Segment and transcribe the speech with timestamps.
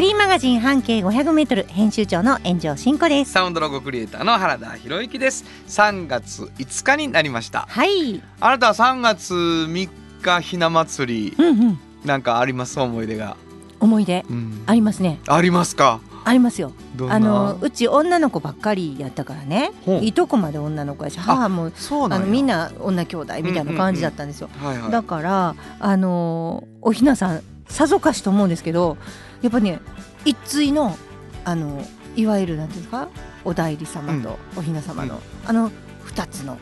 [0.00, 3.32] フリーマガジン半径500メートル編集長の炎上真子です。
[3.32, 8.22] サウンドロゴクリエイターの原田博之です3月5日になりましたはい。
[8.40, 9.90] あなたは3月3
[10.22, 11.80] 日ひな祭りうんうん。
[12.06, 12.80] なんかあります？
[12.80, 13.36] 思い出が、
[13.78, 14.24] 思い出？
[14.30, 15.20] うんありますね。
[15.28, 16.00] ありますか？
[16.24, 16.72] ありますよ。
[17.10, 19.70] あのうち女の子ばっかりやったからね。
[20.00, 24.48] いとこまで女の子やし、母もそうなんやあのみんな女兄弟みたいな感じだったんですよ。
[24.90, 28.96] だからあのおひなさんさぞかしと思うんですけど、
[29.42, 29.80] やっぱね
[30.24, 30.96] 一対の
[31.44, 31.82] あの
[32.16, 33.08] いわゆるなんていうんですか、
[33.44, 35.70] お代理様とおひな様の、あの
[36.04, 36.58] 二つの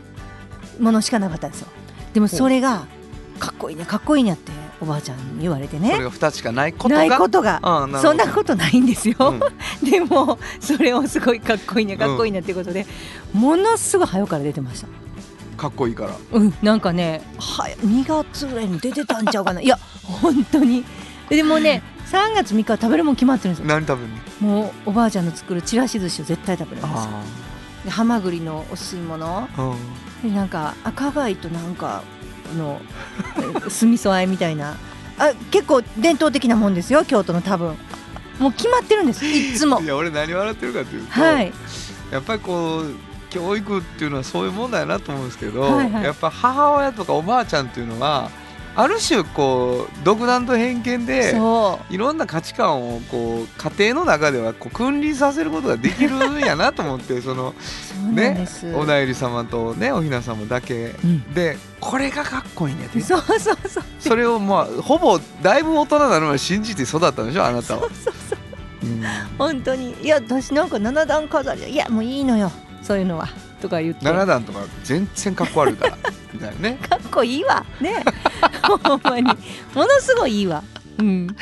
[0.79, 1.69] ものしかなかったんですよ。
[2.13, 2.87] でもそれが
[3.39, 5.91] かっこいいねかっこいいねっておばあちゃんに言われてね。
[5.91, 6.97] それが2つしかないことが？
[6.97, 7.61] ないことが。
[8.01, 9.41] そんなことないんですよ、うん。
[9.89, 12.87] でもそれをすごいかっこいいねかっこいいねっていうことで、
[13.33, 14.89] ものすごい早から出てました。
[15.57, 16.11] かっこいいから。
[16.33, 16.55] うん。
[16.63, 19.61] なんかねは2月ぐらいに出てたんちゃうかな。
[19.61, 20.85] いや本当に。
[21.29, 23.67] でもね3月3日は食べるもん決まってるんですよ。
[23.67, 24.63] 何食べるの？
[24.63, 26.97] もうおばあちゃんの作るちらし寿司を絶対食べるんですよ。
[26.97, 27.25] あ
[27.85, 29.49] でハマグリのお吸い物。
[30.23, 32.03] でなんか赤貝となんか
[32.57, 32.81] の
[33.67, 34.77] え酢味噌あえみたいな。
[35.19, 37.77] あ結構伝統的なもんですよ京都の多分。
[38.39, 39.81] もう決まってるんですいっつも。
[39.81, 41.53] いや俺何笑ってるかというと、はい。
[42.11, 42.95] やっぱりこう
[43.29, 46.05] 教育っていうのはそういうもんだよなと思うんですけど、はいはい。
[46.05, 48.31] やっぱ母親とかおばあちゃんっていうのは
[48.79, 51.35] ある種こう独断と偏見で
[51.91, 57.57] いろんな価値観をこう家庭の中ではこう君臨させることができるんやなと思って その
[58.13, 60.95] ねお内裏様とねおひな様だけ。
[61.03, 61.35] うん。
[61.35, 63.85] でこれがかっこいいんやでそうそうそう。
[63.99, 67.81] それをまあほぼだいぶ大人なのまで信じて育ったんでしょあなたは。
[67.81, 68.87] そうそうそう。
[68.87, 69.03] うん。
[69.39, 69.97] 本当に。
[70.03, 71.69] いや私なんか七段飾り。
[71.69, 72.53] いやもういいのよ。
[72.81, 73.29] そういうのは
[73.61, 74.07] とか言って。
[74.07, 75.99] 7段とか全然かっこ悪いから。
[76.33, 76.79] みたいなね。
[76.89, 77.65] かっこいいわ。
[77.81, 78.05] ね。
[78.63, 79.25] ほんまに。
[79.25, 79.33] も
[79.75, 80.63] のすごいいいわ。
[80.99, 81.37] うん。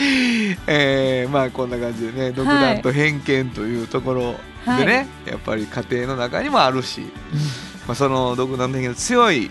[0.66, 4.34] えー、まあこんな感じでね独断と偏見というところ
[4.78, 7.00] でね、やっぱり家庭の中にもあるし、
[7.86, 9.50] まあ、その独断と偏見の強い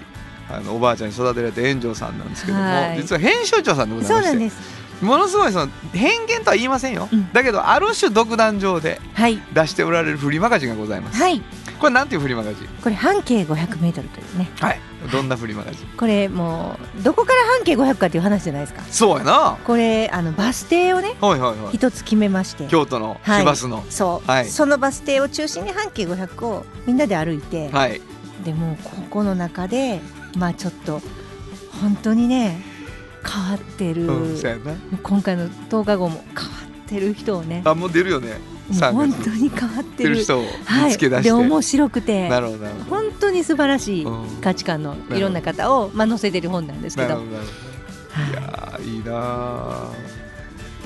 [0.50, 2.98] あのおばあちゃんに育てられた炎上さんなんですけども、はい。
[2.98, 11.42] 実は編集長さんでございうましてものすごいその偏見とは言いませんよ、うんだけどある種独断上ではい出しておられるフリーマガジンがございます、はい
[11.80, 12.68] これなんていうフリーマガジン？
[12.82, 14.50] これ半径 500m というね。
[14.60, 14.80] はい。
[15.12, 15.88] どんなフリーマガジン？
[15.98, 18.82] これもうどこから半径500かっていう話じゃないですか。
[18.84, 19.58] そうやな。
[19.64, 21.76] これあのバス停をねはいはいはい。
[21.76, 22.68] 一つ決めまして。
[22.68, 23.42] 京都のはい。
[23.42, 23.84] 市バスの。
[23.90, 24.46] そう、はい。
[24.46, 28.02] そのバス停を中心に半径500をみんなで歩いて、はい。
[28.44, 30.00] でもここの中で
[30.38, 31.02] まあちょっと
[31.82, 32.62] 本当にね
[33.24, 34.74] 変わってる、うんそうやな。
[35.04, 36.42] 今回の10日後も変わ
[36.86, 37.62] ってる人をね。
[37.66, 38.30] あもう出るよね。
[38.30, 42.30] もう3本月当に変わってる人をはい見つけ出して、で面白くて。
[42.30, 47.10] なるほど本当に素晴らしいうん価値観のいろんな方を、まあ、載せてる本なんですけど。
[47.10, 47.22] どど。
[47.22, 47.26] い
[48.34, 49.90] やーいいな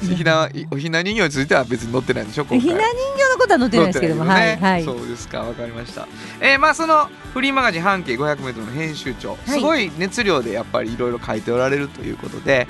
[0.02, 2.60] ひなおひな人形については別に載ってないんでしょ今回。
[2.62, 4.30] ひな人形のことは載ってないですけども、ね。
[4.30, 4.84] はいはい。
[4.84, 6.08] そうですかわかりました。
[6.40, 12.68] えーまあそのフリーマガジン半径 500m の編集長、すごい熱量でやっぱりいろいろ書いておられるということで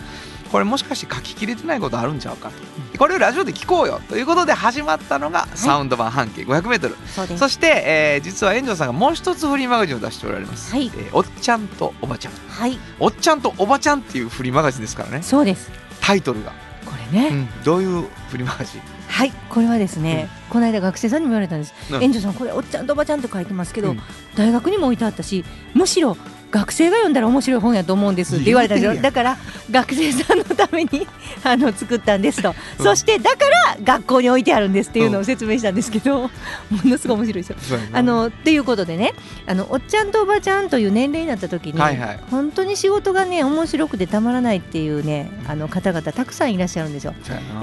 [0.51, 2.97] これもしかして書ききれてないことあるんちゃうかと。
[2.97, 7.39] これをラジオで聞こうよということで始まったのがサウンド版半径 500m、そうです。
[7.39, 10.87] そして、えー実は炎上さんがもう一つフリーマガジンを出しておられます、はい。
[10.87, 12.33] えーおっちゃんとおばちゃん。
[12.49, 12.77] はい。
[12.99, 15.21] おっちゃんとおばちゃんっていうフリーマガジンですからね。
[15.21, 15.71] そうです。
[16.01, 16.51] タイトルが、
[16.85, 17.63] これね、うん。
[17.63, 18.81] どういうフリーマガジン？
[19.07, 19.31] はい。
[19.49, 21.73] これはですね、この間学生さんにも言われたんです。
[21.91, 22.03] うん。
[22.03, 24.01] 園長さんこれおっちゃんとおばちゃんって書いてますけど、うん。
[24.35, 26.17] 大学にも置いてあったしむしろ
[26.51, 29.37] 学生が読んだら面白い本やと思うんですって言われたんですよだから
[29.69, 31.07] 学生さんのために
[31.43, 32.83] あの作ったんですと、うん。
[32.83, 36.29] そしてだから学校に置いてあるんですっていうのうを説明したんですけど、も
[36.85, 37.79] のすごい面白いですよ。
[37.93, 39.13] あのっていうことでね
[39.45, 42.19] あのおっちゃんとおばちゃんという年齢になった時に、はいはい。
[42.31, 47.13] 本当に仕事がね面白くてたまらないっていうねあの方々たくさんいらっしゃるんですよ。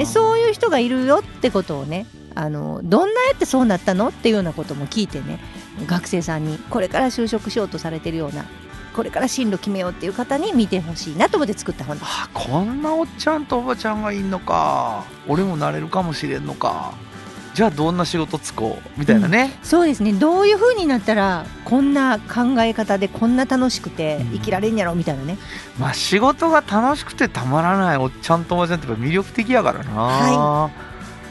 [0.05, 2.07] そういう人がいるよってことをね
[2.37, 4.09] あのどんなやってそうなったの？
[4.09, 5.41] っていうようなことも聞いてね
[5.87, 8.45] 学生さんにこれから就職しようとされてるような
[8.97, 12.09] これから進路決めようっていう方に見てほしいなと思って作った本です。
[12.11, 15.05] あこんなおっちゃんとおばちゃんがいんのか。
[15.29, 16.95] 俺もなれるかもしれんのか。
[17.53, 20.13] じゃあどんな仕事つこうみたいなね、そうですね。
[20.13, 25.39] どういう風になったらこんな考え方でこんな楽しくて生きられんやろみたいなね、
[25.79, 30.71] まあ仕事が楽しくてたまらないおっちゃんとおばちゃんってやっぱ魅力的やからな、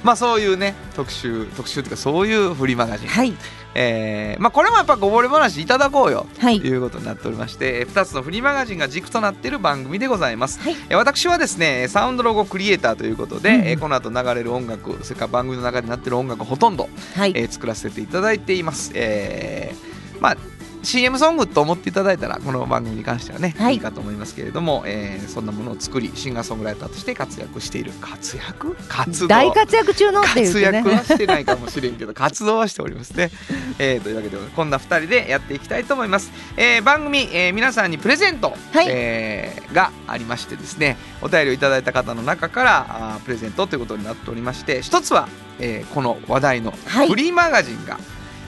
[0.03, 3.33] まあそういうね特集特集というかそういうフリーマガジン、はい
[3.77, 6.25] えーまあ、これもやっぱこぼれ話いただこうよ。
[6.39, 6.61] はい。
[6.61, 10.59] ということになっておりまして2つのフリーマガジンが軸となっている番組でございます。
[10.61, 10.75] はい。
[10.89, 13.67] えー私はですねサウンドロゴクリエイターということで、うんうん。
[13.67, 17.33] えーこの後流れる音楽それから番組の中になっている音楽ほとんど、はい。
[17.35, 18.91] えー作らせていただいています。
[18.95, 20.37] えーまあ
[20.85, 23.73] CM ソングと思っていただいたらこの番組に関してはね、はい。
[23.75, 29.27] い、いかと思いますけれども、えーそんなものを作りシンガーソングライターとして活躍している活躍活動。
[29.27, 33.31] 大活躍中のって言っ活てね躍はしてないかもしれんけど 活動はしておりますね、
[33.79, 38.85] えーというわけでこんな2人でやっていきたいと思います、えー番組、えー皆さんにプレゼント、はい。
[38.89, 45.27] えーがありましてですねお便りをいただいた方の中からあープレゼントということになっておりまして一つは、
[45.59, 47.09] えーこの話題のはい。
[47.09, 47.97] フリーマガジンが、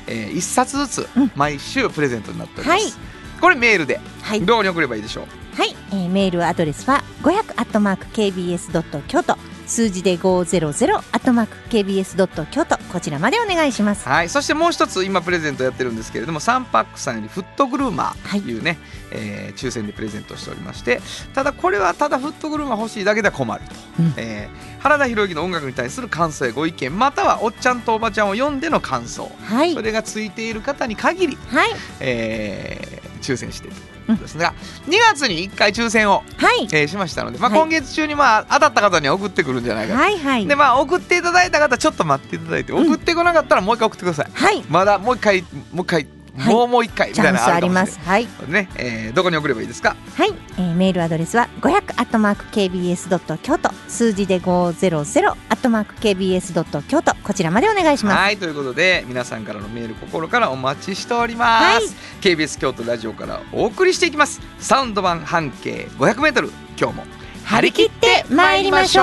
[0.08, 1.32] え1冊ずつうん。
[1.36, 2.94] 毎週プレゼントになっております、はい。
[3.42, 4.42] これメールではい。
[4.42, 5.26] どうに送ればいいでしょう？
[5.56, 9.36] はい、えーメールアドレスは500アットマーク KBS ドット京都
[9.68, 14.08] 数字で500アットマーク KBS ドット京都こちらまでお願いします。
[14.08, 18.58] はい、そしてもう一つ今プレゼントやってるんですけれどもサンパックさんよりフットグルーマーとい。
[18.58, 18.80] うね、
[19.12, 21.02] えー抽選でプレゼントしておりまして
[21.34, 24.14] ただこれはただフットグルーマー欲しいだけでは困ると、うん。
[24.18, 29.30] えー原田博之の音楽に対する感想やご意見またはおっちゃんとおばちゃんを読んでの感想。
[29.44, 29.74] はい。
[29.74, 31.70] それがついている方に限り、はい。
[32.00, 34.54] えー抽選してとですが、
[34.88, 36.68] 2月に1回抽選を、はい。
[36.72, 37.60] えーしましたので、まあ、はい。
[37.60, 40.00] 今月中にまあ当たった方には送ってくるんじゃないかと。
[40.00, 40.48] はいはい。
[40.48, 42.88] でまあ送っていただいた方ちょっと待っていただいて、うん。
[42.88, 44.32] 送ってこなかったらもう一回送ってください。
[44.34, 44.64] はい。
[44.70, 46.08] まだもう一回もう一回、
[46.38, 46.54] はい。
[46.54, 48.00] もうもう一回みたいなのチャンスあります。
[48.00, 48.28] はい。
[48.48, 49.96] ね、えーどこに送ればいいですか？
[50.16, 58.18] はい、えーメールアドレスは500アットマーク KBS ドット京都数字で500アットマーク KBS ドット京都こちらまでお願いします。
[58.18, 58.38] はい。
[58.38, 61.84] ということで皆さんからのメール心からお待ちしております、はい。
[62.22, 64.42] KBS 京都ラジオからお送りしていきます。
[64.60, 67.04] サウンド版半径 500m 今日も
[67.46, 69.02] 張り切って参りましょ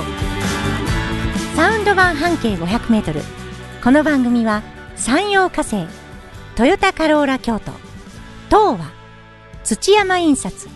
[0.00, 0.02] う。
[1.56, 3.20] サウンド版半径500メートル。
[3.82, 4.62] この番組は
[4.96, 5.86] 山陽火星
[6.56, 7.72] トヨタカローラ京都。
[8.48, 8.92] 東和
[9.64, 10.68] 土山印刷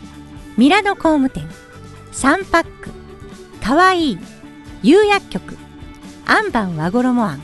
[0.57, 1.47] ミラノ工務店
[2.11, 2.91] サンパック
[3.65, 4.19] かわいい
[4.83, 5.57] 釉薬局
[6.27, 7.43] アンバン和衣あん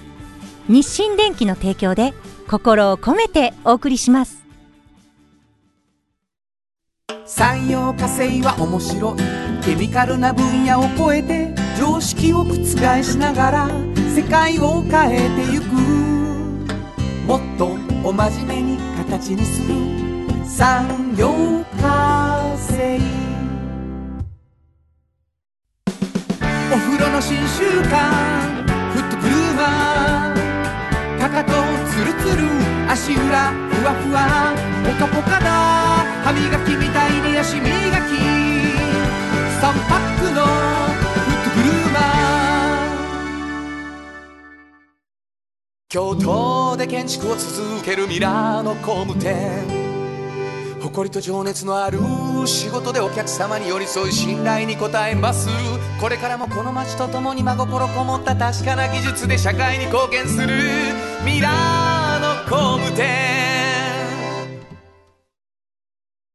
[0.69, 2.13] 日清電機の提供で
[2.49, 4.43] 心を込めてお送りします。
[7.27, 9.19] 産業化成は面白い。
[9.65, 12.55] ケミカルな分野を超えて常識を覆
[13.03, 13.69] しながら
[14.15, 16.04] 世界を変えてゆく。
[17.26, 19.75] もっとお真面目に形にする。
[20.47, 21.32] 産業
[21.81, 23.00] 化成
[26.71, 31.53] お風呂の新習慣フットグルーマーかかと
[31.91, 32.43] ツルツル
[32.91, 34.55] 足裏ふわふわ。
[34.85, 35.47] ポカポカだ。
[36.25, 38.12] 歯磨きみたいに足磨き。
[39.61, 40.94] 3パックの
[45.94, 49.62] 京都で建築を続けるミラーの工務店。
[50.82, 52.00] 誇りと情熱のある
[52.46, 55.49] 仕事でお客様に寄り添い信頼に応えます。
[56.00, 60.49] これからもこの街とともに真心こもった確かな技術で社会に貢献する
[61.25, 63.06] ミラーの工務店。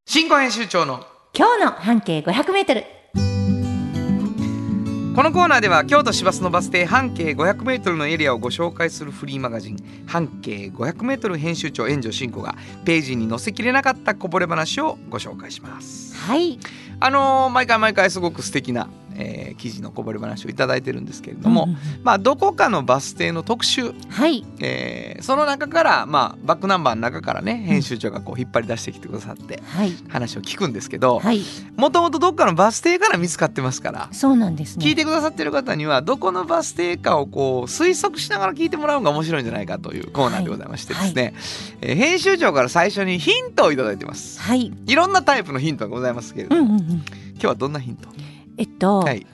[0.06, 2.86] 新語編集長の今日の半径500メートル
[5.16, 9.78] このコーナーでは京都市バスのバス停半径 500m のエリアをご紹介するフリーマガジン
[10.08, 12.56] 半径 500m 編集長援助進行が
[12.86, 16.16] ページに載せきれなかったこぼれ話をご紹介します。
[16.16, 16.60] はい
[17.02, 18.88] あのー毎回毎回すごく素敵な、
[19.20, 24.46] えー記事のこぼれ話をいただいてるんですけれども、うんまあどこかのバス停の特集、はい。
[24.62, 29.92] えーその中からまあバックナンバーの中からね編集長がこう引っ張り出してきてくださってはい。
[30.08, 31.42] 話を聞くんですけどはい。
[31.76, 34.86] もともとどっかのバス停から見つかってますからそうなんですね。
[34.86, 41.34] 聞いてくださってる方にはどこのバス停かをこう推測しながら聞いてもらうのが面白いんじゃないかというコーナーでございましてですね、
[41.82, 44.40] えー編集長から最初にヒントをいただいてます。
[44.40, 44.72] はい。
[44.88, 46.88] いろんなタイプのヒントがございますけれども、うんうんうん。
[46.88, 48.08] 今日はどんなヒント？
[48.60, 49.26] えっと、はい、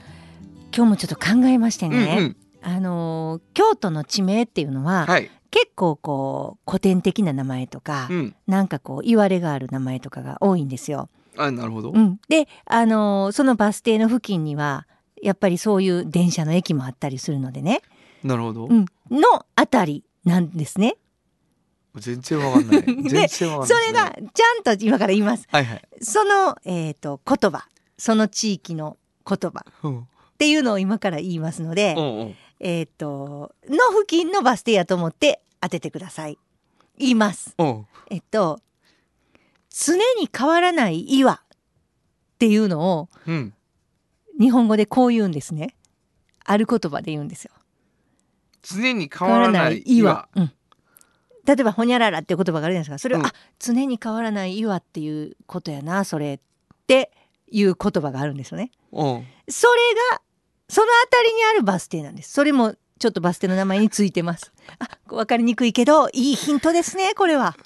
[0.72, 2.36] 今日もちょっと考えましてうんね、うん。
[2.62, 5.28] あのー京都の地名っていうのは、はい。
[5.50, 8.36] 結構こう古典的な名前とか、うん。
[8.46, 11.08] なんかこう言われがある名前とかが多いんですよ。
[11.36, 14.86] あなるほど、うん、で、あのーそのバス停の付近には
[15.20, 17.82] やっぱりそういう電車の駅もあったりするのでね、
[18.22, 20.96] なるほど、うん、のあたりなんですね。
[21.96, 22.82] 全然わかんない。
[22.86, 25.48] 全然わかんないそれがちゃんと今から言います。
[25.50, 27.66] はいはい、その、えー、と言葉。
[27.98, 36.38] その地域の言葉うんっていうのを今から言いますので、うんうんえっ、との付近のバス停やと思って当ててください。
[36.98, 37.54] 言います。
[37.58, 38.60] うんえっと
[39.70, 41.38] 常に変わらない岩っ
[42.38, 43.54] ていうのをうん
[44.38, 45.74] 日本語でこう言うんですね。
[46.44, 47.52] ある言葉で言うんですよ。
[48.62, 50.28] 常に変わらない岩。
[50.34, 50.52] うん、
[51.46, 56.38] 例えばほにゃららっていう言葉があるじゃないですかそれは、うんあ常に変わらない岩っていうことやなそれっ
[56.86, 57.10] て
[57.48, 59.26] いう言葉があるんですよねうん。
[59.48, 60.22] それが
[60.68, 67.56] その辺りにあるバス停なんですそれもちょっとバス停の名前についてます あ分かりにくいけどいいヒントですねこれは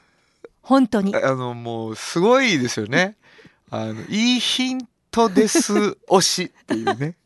[0.63, 3.17] 本当にあのもうすごいですよね。
[3.71, 5.73] あのいいヒントです
[6.09, 7.17] 推しっていうね。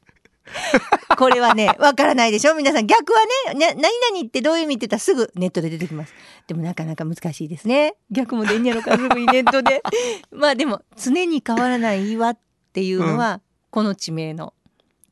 [1.18, 2.54] これはね、わからないでしょ？
[2.54, 3.20] 皆さん逆は
[3.54, 6.12] ね、ね、何々ってどういう意味って言ったらすぐネットで出てきます。
[6.46, 7.94] でもなかなか難しいですね。
[8.10, 9.82] 逆も出んやろか、すぐにネットで。
[10.32, 12.38] まあでも、常に変わらない岩っ
[12.72, 14.52] ていうのは、この地名の。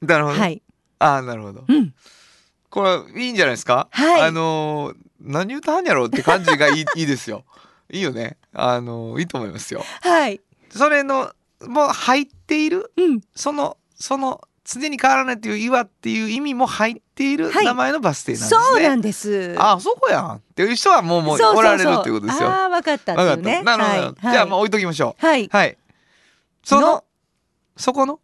[0.01, 0.39] なるほど。
[0.41, 0.63] はい。
[0.99, 1.65] ああなるほど。
[1.67, 1.95] うん。
[2.71, 2.83] こ
[3.15, 3.89] れいいんじゃないですか？
[3.91, 7.45] はいあのー何言うたはんやろって感じがいい いいですよ。
[7.91, 8.37] いいよね。
[8.53, 9.85] あのーいいと思いますよ。
[10.03, 10.41] はい。
[10.71, 11.33] それの
[11.67, 12.93] もう入っている？
[12.97, 13.21] うん。
[13.37, 18.61] そのその常に変わらないっていう岩っていう意味も入っているはい名前のバス停なんですね。
[18.61, 19.57] そうなんです。
[19.59, 22.49] あそこやんっていう人はもうもうおられるっていうことですよ。
[22.49, 23.41] ああ、わかったってわかった。
[23.41, 23.63] いうね。
[23.63, 23.95] なるほど。
[23.95, 25.27] はいじゃあもう置いときましょう。
[25.27, 25.49] はい。
[25.51, 25.77] はい。
[26.63, 27.05] そのの？
[27.77, 28.21] そこの？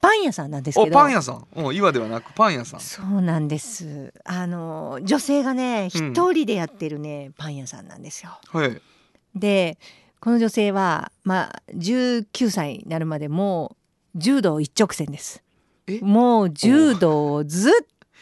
[0.00, 0.92] パン屋さんなんですけおど。
[0.92, 1.46] パン屋さん。
[1.54, 2.80] うん岩ではなくパン屋さん。
[2.80, 4.14] そうなんです。
[4.24, 8.30] あの、女性がね、うん一人でやってるね、パン屋さんなんですよ。
[8.48, 8.80] はい。
[9.34, 9.78] で
[10.20, 13.76] この女性はまあ19歳になるまでも
[14.14, 15.49] う柔道一直線ですえ
[16.02, 17.72] もう柔道をずっ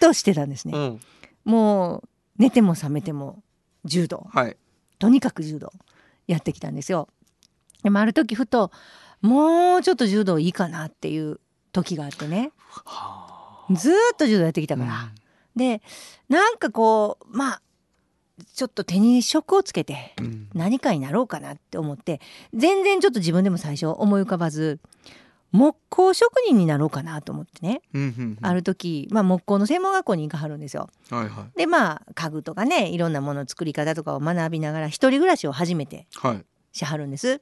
[0.01, 0.73] としてたんですね。
[0.77, 1.01] うん。
[1.45, 2.09] もう
[2.39, 3.43] 寝ても覚めても
[3.85, 4.27] 柔道。
[4.31, 4.57] はい。
[4.99, 5.73] とにかく柔道
[6.27, 7.09] やってきたんですよ。
[7.83, 8.71] でもある時ふと
[9.21, 11.41] もうちょっと柔道いいかなっていう
[11.73, 12.53] 時があってね。
[13.71, 15.13] ずーっと柔道やってきたから、
[15.55, 15.83] で
[16.29, 17.63] なんかこうまあ
[18.55, 20.49] ちょっと手に職をつけてうん。
[20.55, 22.21] 何かになろうかなって思って
[22.55, 24.81] 全然ちょっと自分でも最初思い浮かばず
[25.53, 28.39] 木工職人になろうかなと思ってね、うんうん。
[28.43, 30.89] ある時、まあ、木工の専門学校に行かはるんですよ。
[31.11, 31.59] はいはい。
[31.59, 36.45] でまあ家具とかねいろんなもの作り方とかを学びながら一人暮らしを初めてはい。
[36.73, 37.41] しはるんです。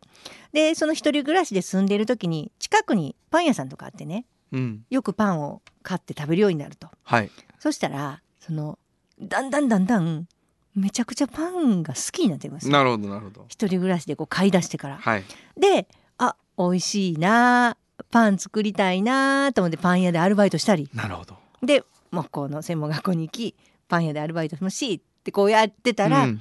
[0.53, 4.85] でその一人暮らしで住んでいる時に近くにパン屋さんとかあってねうん。
[4.89, 6.89] よくパンを買って食べるようになると。
[7.03, 7.31] はい。
[7.59, 8.79] そしたらその
[9.21, 10.29] だんだんだんだん
[10.77, 12.69] めちゃくちゃパンが好きになってきます。
[12.69, 13.47] なるほどなるほど。
[13.49, 14.99] 一人暮らしでこう買い出してから。
[14.99, 15.25] はい。
[15.59, 17.77] であ美味しいな
[18.17, 21.37] パン作りたいなと思ってパン屋でアルバイトしたりなるほど。
[21.63, 23.55] で木工の専門学校に行き
[23.89, 26.41] パン屋でアルバイトもしってこうやってたら、うん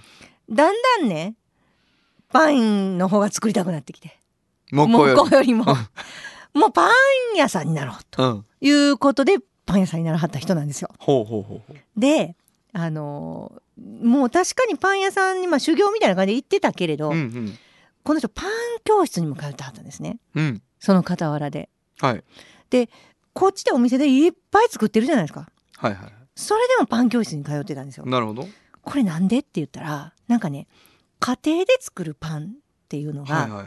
[0.50, 1.36] だんだんね
[2.32, 4.18] パンの方が作りたくなってきて
[4.72, 5.66] 木工よりも
[6.54, 6.92] もうパン
[7.36, 8.46] 屋さんになろうとうん。
[8.62, 10.90] いうことでパン屋さんにならはった人なんですよ。
[11.00, 11.74] ほうほうほう。
[12.00, 12.38] で
[12.72, 17.58] あのーもう確かにパン屋さんに、まあ、修行みたいな感じで行ってたけれど、うんうん。
[18.04, 18.50] この人パン
[18.86, 20.62] 教室にも通ってはったんですねうん。
[20.86, 21.70] その傍らで。
[22.00, 22.24] はい。
[23.34, 26.14] こっちでお店でいっぱい作ってるじゃないですかはいはい。
[26.36, 28.48] それでもパン教室に通ってたんですよなるほど。
[28.84, 30.68] これなんでって言ったらなんかね
[31.20, 32.48] 家庭で作るパンっ
[32.88, 33.66] ていうのが、はいはいは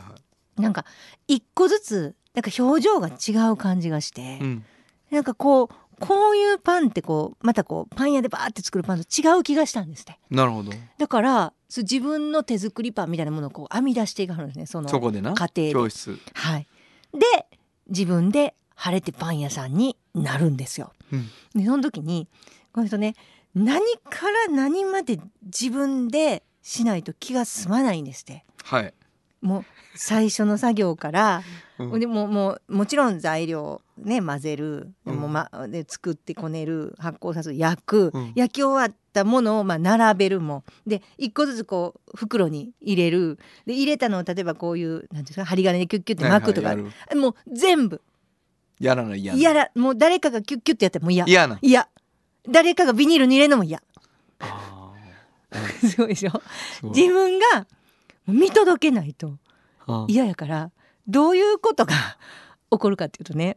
[0.57, 0.61] い。
[0.63, 0.85] なんか
[1.27, 4.65] 一個ずつなんか表情が違う感じがして、うん。
[5.11, 10.71] なんかこうこういうパンってこうまたこうパン屋でバーって作るパンと違う気がしたんですってなるほど。
[10.99, 15.35] だから自分の手作りパンみたいなものをこう編み出していかはるんですねそのそこでな。
[15.35, 16.17] 家庭で教室。
[16.33, 16.67] はい
[17.13, 17.47] で
[17.89, 20.93] 自分で晴れてパン屋さんになるんですよ。
[21.13, 22.29] うんでその時に
[22.73, 23.15] この人ね
[23.55, 28.45] 何から何まで自分でしないと気が済まないんですって。
[28.65, 28.95] はい。
[29.41, 31.43] もう最初の作業から、
[31.79, 36.95] うんでもうもうもちろん材料ね混ぜる、うんもうま、で作ってこねる。
[36.99, 37.57] 発酵させる。
[37.59, 38.33] 焼く、うん。
[38.35, 43.39] 焼き終わったものをまあ並べるもで一個ずつこう袋に入れる。
[43.67, 48.01] で入れたのを例えばこういうなんですか針金でキュッキュッて巻くとか、はいはいもう全部。
[48.81, 49.39] やらない嫌な。
[49.39, 51.25] 嫌だもう誰かがキュッキュッてやっても嫌。
[51.27, 51.59] 嫌な。
[51.63, 51.89] 嫌。
[52.49, 53.83] 誰かがビニールに入れるのも嫌。
[54.41, 54.93] あ
[55.81, 56.43] すごいでしょ？
[56.95, 57.67] 自分が
[58.27, 59.39] 見届けないと
[60.07, 60.71] 嫌やから
[61.07, 61.95] どういうことが
[62.71, 63.57] 起こるかっていうとね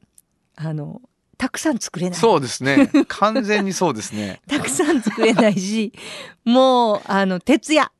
[0.56, 1.02] あの
[1.38, 2.90] たくさん作れないそうですね。
[3.08, 4.42] 完全にそうですね。
[4.48, 5.92] たくさん作れないし
[6.46, 7.92] もうあの徹夜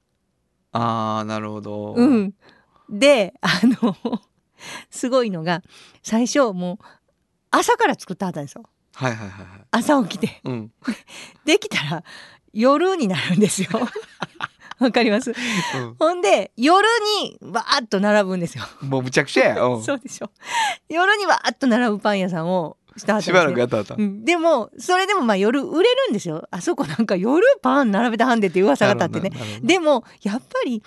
[0.74, 1.94] ああ、なるほど。
[1.96, 2.34] うん
[2.90, 3.96] であの
[4.90, 5.64] すごいのが
[6.04, 6.86] 最初もう
[7.50, 9.62] 朝から作ったはったんですよはいはいはいはい。
[9.72, 10.72] 朝起きてうん。
[11.46, 12.04] できたら
[12.54, 13.70] 夜になるんですよ
[14.84, 15.32] わかります。
[15.32, 15.96] うん。
[16.00, 16.86] ほんで夜
[17.22, 18.64] にバーッと並ぶんですよ。
[18.82, 19.62] もうむちゃくちゃや。
[19.64, 19.84] うん。
[19.84, 20.32] そうでしょ。
[20.90, 23.96] 夜にバーッと並ぶパン屋さんをしたしばらくやったあった。
[23.96, 26.48] うん、でもそれでもまあ夜売れるんですよ。
[26.50, 29.36] あそこなんか夜パン並べたはんでって噂が立ってね。
[29.62, 30.82] でもやっぱり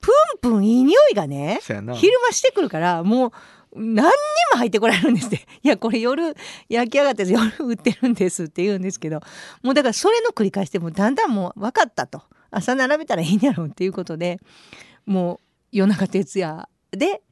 [0.00, 1.58] プンプンいい匂いがね。
[1.62, 3.32] 昼間してくるからもう
[3.74, 4.12] 何人
[4.52, 5.46] も入ってこられるんですって。
[5.62, 6.36] いやこれ夜
[6.68, 9.20] 焼き上がって夜売ってるんですって言うんですけど
[9.62, 12.22] もうだからそれの繰り返しでもうだんだんもう分かったと
[12.54, 14.38] 朝並べたらいいんやろうっていうことで
[15.06, 15.38] もう
[15.72, 17.22] 夜中徹夜で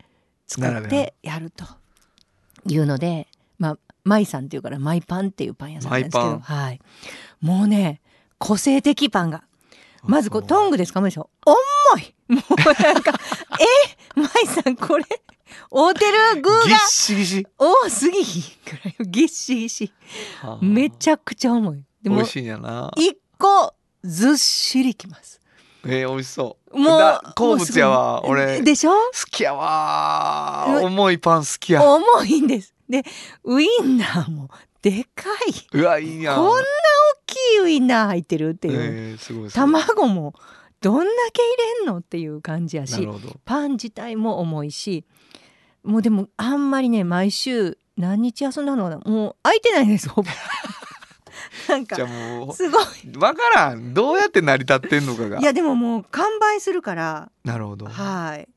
[0.46, 1.64] 作ってやると
[2.66, 6.80] いうのでまあマイさんっていうからマイパンっていうパン屋さんなんですけど、はい、
[7.40, 8.00] もうね
[8.38, 9.44] 個性的パンが。
[10.04, 11.54] まずこうトングで掴むでしょ重
[12.00, 12.14] い。
[12.26, 13.12] もうなんか
[14.16, 15.04] えマイさんこれ
[15.70, 17.46] 合うてる具がぎっしぎし。
[17.56, 19.92] 多すぎひんくらいぎっしぎし。
[20.60, 21.84] めちゃくちゃ重い。
[22.02, 22.90] でも美味しいんやな。
[22.96, 23.74] 一個
[24.04, 25.40] ずっしりきます。
[25.84, 26.78] えー、美味しそう。
[26.78, 28.58] もうだ好物やわ俺。
[28.58, 28.92] 好でしょ？
[29.30, 30.80] きやわ。
[30.82, 31.82] 重いパン好きや。
[31.84, 32.74] 重いんです。
[32.88, 33.02] で
[33.44, 34.48] ウインナーも
[34.80, 35.78] でかい。
[35.78, 36.36] うわいいやん。
[36.36, 36.64] こんな大
[37.26, 40.34] きいウインナー入ってるっていう、えー、すごい卵も
[40.80, 43.08] どんだけ入れんのっていう感じやし
[43.44, 45.04] パン自体も重いし。
[45.84, 48.98] もうでもあんまりね毎週何日遊んだのかな。
[48.98, 50.30] もう空いてないんですほぼ
[51.68, 52.84] なんかじゃあもうすごい。
[53.18, 53.94] わからん。
[53.94, 55.40] どうやって成り立ってんのかが。
[55.40, 57.30] いやでももう完売するから。
[57.44, 57.86] なるほど。
[57.86, 58.48] はい。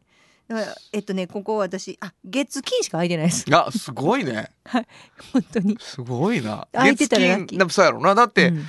[0.92, 3.46] えっとねここ私あ月金しか空いてないです。
[3.52, 4.52] あすごいね。
[5.34, 5.78] 本当に。
[5.80, 6.68] すごいな。
[6.72, 8.14] 空いてたら月金でもそうやろな。
[8.14, 8.66] だって、うん。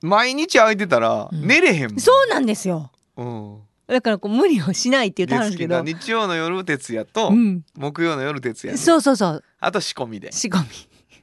[0.00, 1.46] 毎日空いてたらうん。
[1.46, 2.90] 寝れへんもん、そうなんですよ。
[3.16, 3.58] うん、
[3.88, 5.82] だからこう無理をしないって言ってはるんですけど。
[5.82, 7.64] 日曜の夜徹夜と、うん。
[7.76, 9.44] 木曜の夜徹夜でそうそうそう。
[9.60, 10.32] あと仕込みで。
[10.32, 10.68] 仕込み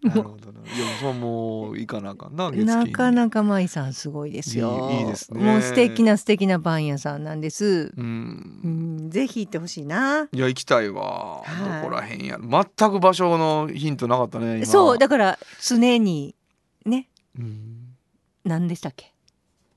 [0.02, 0.60] なるほどな。
[0.60, 4.90] いやそうもういかなあかんななかなか舞さんすごいですよ。
[4.92, 5.42] いいですね。
[5.42, 7.94] もう素敵な素敵なパン屋さんなんです。
[7.96, 10.28] ううんんぜひ行ってほしいな。
[10.32, 11.82] いや行きたいわ、はい。
[11.82, 12.38] どこらへんや。
[12.38, 14.66] ろ全く場所のヒントなかったね今。
[14.66, 16.36] そうだから常に
[16.86, 17.08] ね。
[17.38, 17.96] うん。
[18.44, 19.12] 何でしたっけ？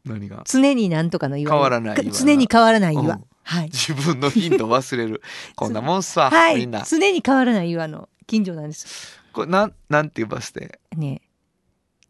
[0.05, 0.43] 何が？
[0.47, 1.53] 常になんとかの岩。
[1.53, 3.25] 変わらない岩常に変わらない岩、うん。
[3.45, 3.71] はい。
[3.71, 5.23] 自分のヒント忘れる。
[5.57, 6.57] こんなもんさ、はい。
[6.57, 6.85] みんな。
[6.85, 11.23] 常に変わらない岩の近所なんですこれなんなんていうバス停ね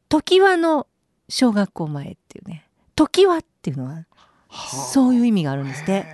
[0.08, 0.86] 常盤の
[1.28, 2.66] 小学校前っていうね。
[2.96, 4.06] 常盤っていうのは
[4.48, 6.06] そういう意味があるんですって、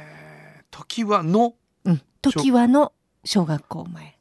[0.73, 1.55] 時はの？
[1.85, 2.93] うん、常盤の
[3.25, 4.19] 小学校前。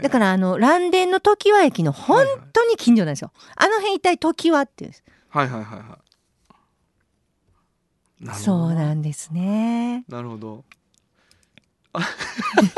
[0.00, 3.32] だからあの蘭電の常盤駅の本当に近所なんですよ。
[3.56, 5.02] あの辺一体常盤っていうんです。
[5.30, 5.98] はいはいはいは
[8.32, 8.34] い。
[8.36, 8.66] そど。
[8.68, 10.04] うなんですね。
[10.08, 10.64] なるほど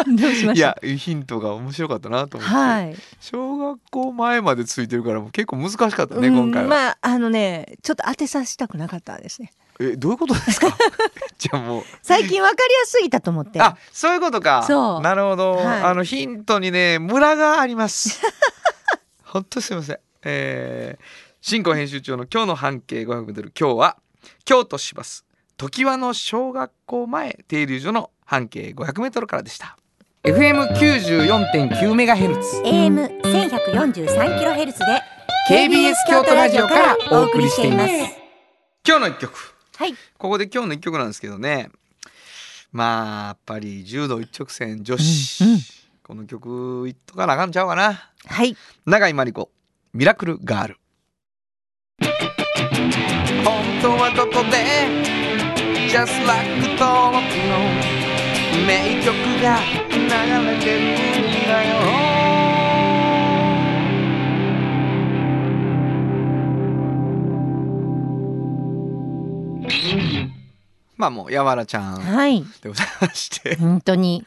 [0.07, 0.67] どうしまいした？
[0.87, 2.97] やヒントが面白かったなと思って、はい。
[3.21, 9.53] 小学校前までついてるからもう結構難しかったね、うん今回は、まああのねちょっと当てさせたくなかったですね。
[9.81, 10.69] えどういうことですか？
[11.39, 11.85] じゃあもう。
[12.03, 13.61] 最近わかりやすぎたと思って。
[13.61, 14.63] あそういうことか。
[14.67, 15.01] そう。
[15.01, 15.83] なるほど、はい。
[15.83, 18.21] あのヒントにねムラがあります。
[19.25, 19.99] 本当すいません。
[20.23, 21.05] えー、
[21.41, 23.97] 新庫編集長の今日の半径 500m 今日は
[24.45, 25.25] 京都市バス。
[25.57, 29.77] 常盤の小学校前停留所の半径 500m からでした。
[30.23, 32.63] FM94.9 メガヘルツ。
[32.65, 34.85] AM 千百四十三キロヘルツで
[35.51, 37.93] KBS 京都ラジオからお送りしています。
[38.87, 39.57] 今日の一曲。
[39.77, 39.95] はい。
[40.17, 41.71] ここで今日の一曲なんですけどね。
[42.71, 45.59] まあやっぱり柔道一直線女子、うんうん。
[46.05, 48.13] この曲いっとかなあかんちゃうかな。
[48.27, 48.57] はい。
[48.87, 49.51] 永井真理子
[49.93, 50.77] ミラクルガール。
[53.45, 55.11] 本当はどこで
[55.89, 56.47] Just like
[56.79, 58.00] 登録の
[58.67, 59.59] 名曲が
[59.91, 62.11] 流れてるんだよ
[70.97, 72.45] まあもうやわらちゃんはい。
[72.63, 74.27] でございまして本当に。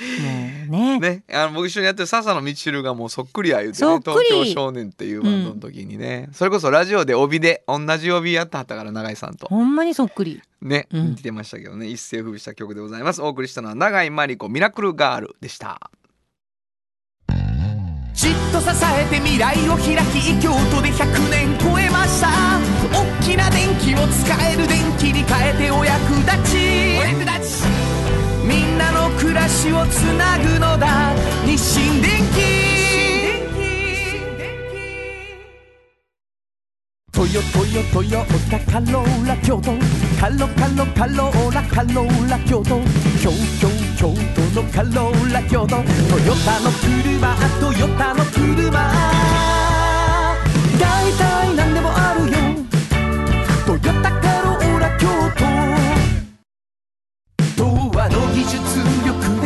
[0.20, 0.98] もうね。
[0.98, 10.42] ね、あの僕一緒にやってる笹野道弘がもうそっくりや言うてね東京少年っていうバンドの時にね、それこそラジオで帯で同じ帯やってはったから永井さんとほんまにそっくり。
[10.62, 11.10] ね、うん。
[11.10, 11.88] 似てましたけどね。
[11.88, 13.22] 一世風靡した曲でございます。
[13.22, 15.90] お送りしたのは永井真理子ミラクルガールでした。
[18.12, 22.28] じっと支えて未来を開き京都で100年超えました。
[22.92, 26.98] 大きな電気を使える電気に変えてお役立ち。
[26.98, 27.64] お役立ち。
[28.46, 31.14] みんなの暮らしをつなぐのだ。
[31.46, 32.69] 日清電気
[37.20, 39.72] トヨトヨトヨタカローラ京都
[40.18, 42.80] カロカロカローラカローラ京都
[43.20, 43.30] 京
[43.60, 45.84] 京京都のカローラ京都トヨ
[46.46, 48.90] タの車トヨタの車
[50.80, 52.38] 大体何でもあるよ
[53.66, 55.06] トヨタカローラ京
[55.36, 55.44] 都
[57.62, 58.56] 童話の技術
[59.04, 59.39] 力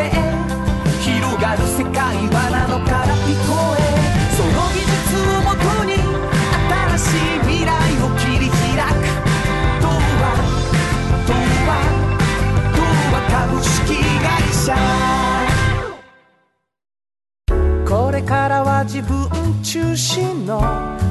[18.15, 19.29] れからは自分
[19.63, 20.61] 中心の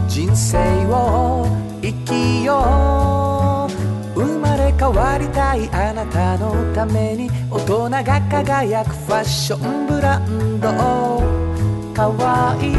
[0.07, 1.45] 人生を
[1.81, 3.67] 生きよ
[4.15, 10.69] う生まれ変わりたいあなたのために大人が輝くファッションブランド
[11.93, 12.73] かわいい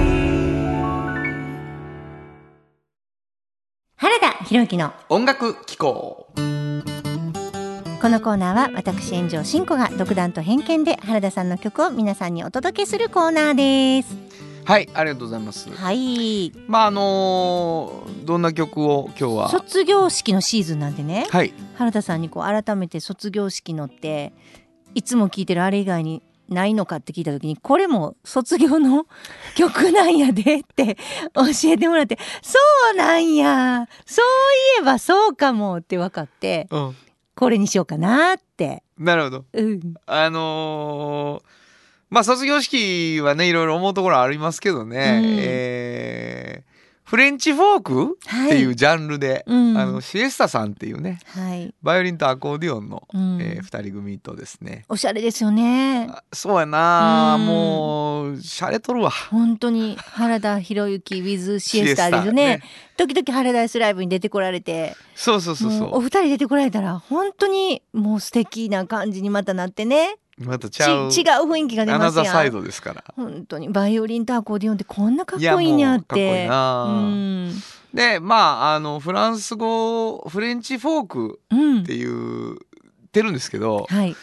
[3.96, 6.53] 原田博之の音楽機構。
[8.04, 14.14] このコーナーは私炎上真子が独断と偏見で原田さんの曲を皆さんにお届けするコーナーです。
[14.66, 15.70] はいありがとうございます。
[15.70, 16.52] はい。
[16.68, 19.48] まああのーどんな曲を今日は？
[19.48, 21.26] 卒業式のシーズンなんでね。
[21.30, 21.54] はい。
[21.76, 24.34] 原田さんにこう改めて卒業式のって
[24.94, 29.06] いつも聴いてるあれ以外にないのかって聞いた時にこれも卒業の
[29.56, 30.98] 曲なんやでって
[31.32, 32.58] 教えてもらってそ
[32.92, 34.26] うなんやそう
[34.78, 36.68] いえばそうかもって分かって。
[36.70, 36.96] うん
[37.34, 38.82] これにしようかなって。
[38.98, 39.44] なるほど。
[39.52, 41.48] うん、あのー
[42.10, 45.36] まあ卒業式はねいろいろ思うところありますけどね、うん。
[45.40, 46.73] えー
[47.04, 48.18] フレンチフォーク？
[48.26, 48.48] はい。
[48.48, 49.76] っていうジャンルで、うん。
[49.76, 53.38] あのシエスタさんっていうねはい、バイオリンとアコーディオンの、うん。
[53.40, 54.84] えー二人組とですね。
[54.88, 56.08] おしゃれですよね。
[56.10, 57.46] あそうやな、うん。
[57.46, 59.10] もうしゃれとるわ。
[59.10, 62.62] 本当に原田博之 with シエスタですね。
[62.96, 65.88] 時々ハラダイスライブに出てこられて、そうそうそうもう。
[65.90, 70.16] おそ二人出てこられたら本当にもう素敵な感じにまたなってね。
[70.40, 72.24] うまたちちゃう違う雰囲気が出アますやん。
[72.24, 77.94] ナザーサイドですから本当にバイオリンとアコーディオンってこんなかっこいいんやっもうかっこいて。
[77.94, 78.36] でま
[78.70, 82.58] ああのフランス語フレンチフォークうんっていう
[83.12, 84.16] てるんですけどはい。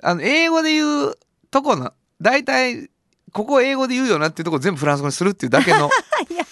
[0.00, 1.18] あの英語で言う
[1.50, 2.90] とこな大体
[3.32, 5.90] ここ英語で言うよなっていうとこ全部フランス語にするっていうだけの、
[6.34, 6.44] や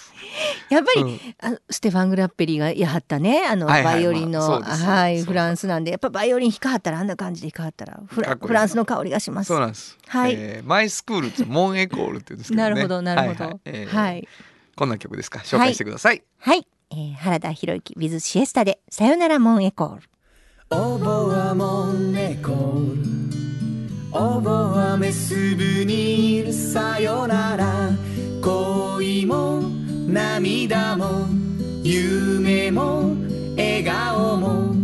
[0.81, 1.21] っぱり、うん。
[1.41, 9.49] あのステファン・グラッペリーがやはったねあの、はいはいバイオリンの、はいフランスなんでやっぱバイオリン弾かはったらあんな感じで弾かはったらフラかっこいいフランスの香りがします。
[9.49, 10.35] そうなんです、はい。
[10.37, 12.71] えーマイスクールってモンエコールって言うんですけどね。
[12.71, 13.45] なるほどなるほど。
[13.45, 13.61] はいはい。
[13.65, 14.29] えーはい。
[14.77, 15.39] こんな曲ですか？
[15.41, 20.03] 紹介してください、はい、えー、原田博之 with シエスタでさよならモンエコール。
[20.71, 23.03] オボアモンネコー
[24.13, 27.91] ルオボアメスブニールさよなら。
[28.43, 29.56] 恋も
[30.17, 31.27] 涙も
[31.83, 33.15] 夢も
[33.55, 34.75] 笑顔も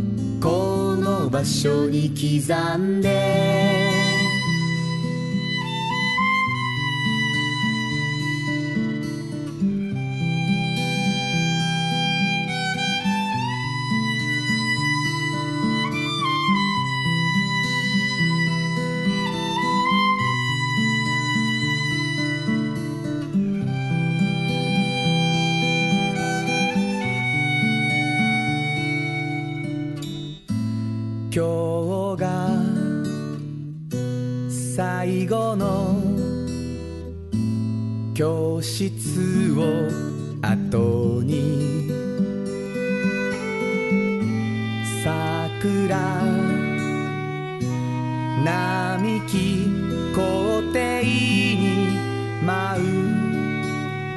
[0.42, 4.01] この場所に刻んで。
[35.52, 36.00] 最後の
[38.14, 39.90] 教室を
[40.40, 41.90] 後に
[45.04, 46.22] 桜
[48.44, 49.66] 並木
[50.14, 51.98] 校庭に
[52.46, 52.82] 舞う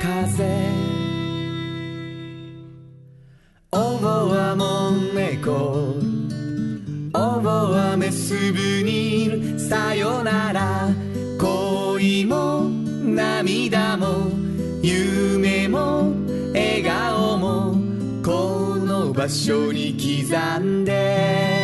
[0.02, 0.46] 風。
[3.72, 5.96] おぼわもんねこ
[7.14, 10.85] おぼわめすぶにいるさよなら。
[12.24, 12.70] も
[13.04, 14.30] 涙も
[14.82, 16.14] 夢も
[16.54, 17.76] 笑顔も
[18.24, 21.55] この場所に刻んで。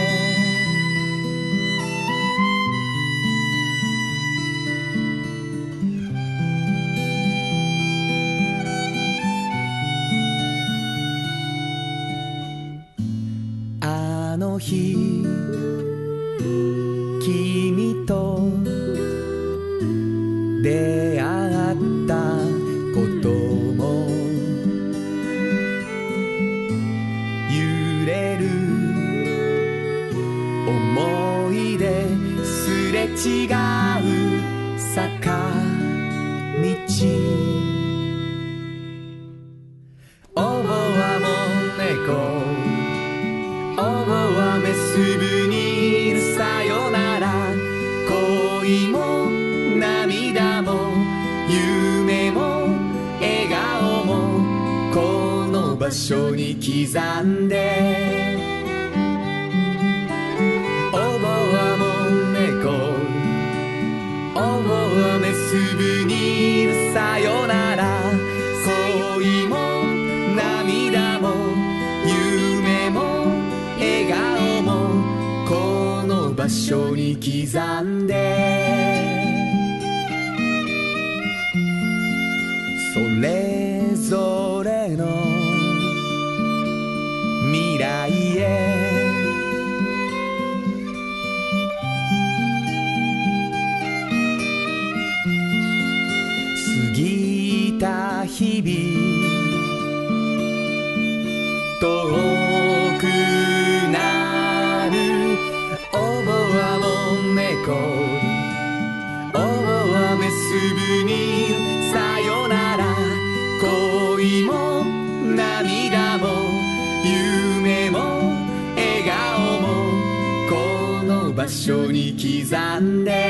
[122.82, 123.21] 刻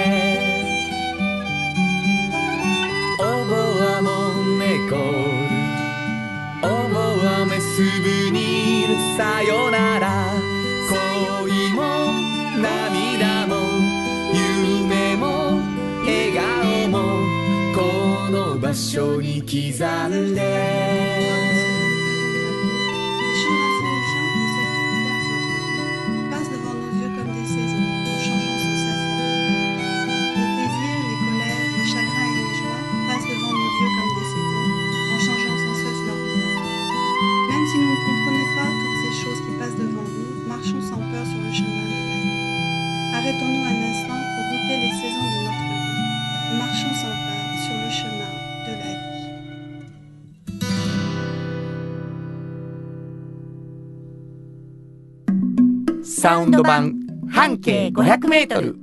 [56.32, 56.94] サウンド版
[57.30, 58.78] 半径500メートル。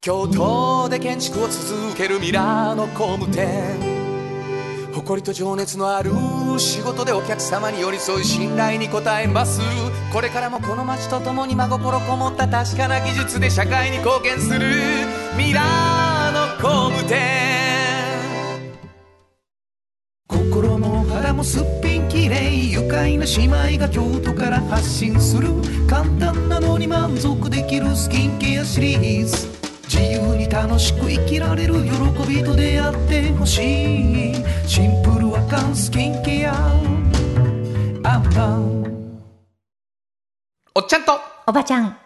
[0.00, 3.78] 京都で建築を続けるミラーの工務店。
[4.92, 6.10] 誇りと情熱のある
[6.58, 9.60] 仕事でお客様に寄り添い信頼に応えます。
[10.12, 14.58] これからもこの街とともに真心こもった確かな技術で社会に貢献する。
[15.38, 17.51] ミラーの工務店。
[21.42, 25.48] もすっぴんきれい愉快な姉妹が京都から発信する
[25.88, 29.48] 簡単なのに満足できるスキンケアシリーズ。
[29.88, 31.90] 自由に楽しく生きられる喜
[32.28, 34.34] びと出会ってほしい。
[34.68, 36.54] シンプルアカンスキンケア。
[38.04, 39.18] アンパン
[40.76, 41.18] おっちゃんと。
[41.48, 41.96] おばちゃん。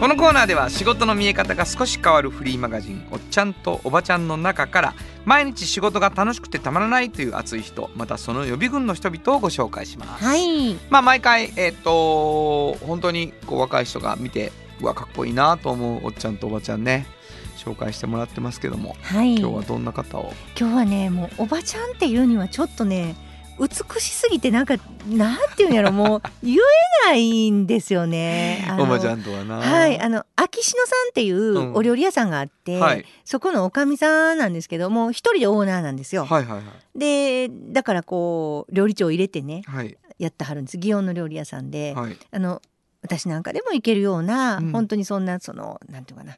[0.00, 4.94] このコーナーでは仕事の見え方が少し変わるフリーマガジン「おっちゃんとおばちゃん」の中から
[5.24, 10.24] 毎日仕事が楽しくてたまらないという熱い人またその予備軍の人々をご紹介します。
[10.24, 10.74] はい。
[10.90, 17.06] まあ毎回えっ、と本当にこう若い人が見てうわかっこいいなと思うおっちゃんとおばちゃんね
[17.56, 19.36] 紹介してもらってますけどもはい。
[19.36, 20.32] 今日はどんな方を？
[20.58, 23.16] 今日はねもうおばちゃんっていうにはちょっとね
[23.58, 24.76] 美しすぎてなんか
[25.08, 26.58] なんていうんやろもう 言え
[27.06, 28.66] ないんですよね。
[28.78, 29.56] おばちゃんとはな。
[29.58, 31.72] はい、あの秋篠さんっていうん。
[31.72, 33.04] うお料理屋さんがあって、はい。
[33.24, 36.24] そこのおかみさんなんですけども一人でオーナーなんですよ。
[36.24, 36.98] はいはいはい。
[36.98, 39.96] でだからこう料理長を入れてねはい。
[40.18, 40.76] やってはるんです。
[40.78, 42.16] 祇園の料理屋さんで、はい。
[42.30, 42.60] あの
[43.02, 44.72] 私なんかでも行けるような、うん。
[44.72, 46.36] 本当にそんなそのなんていうかな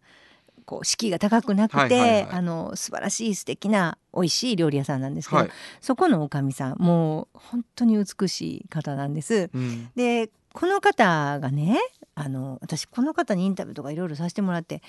[0.67, 2.29] こう敷居が高くなくて、はいはいはい。
[2.33, 5.51] あの素晴らしい素敵な美味しい料理屋さんなんですけど、はい、
[5.81, 9.49] そこのおかみさんもう本当に美しい方なんです。
[9.55, 11.79] うん、でこの方がね
[12.15, 14.83] あの私この方にインタビューとかいろいろさせてもらって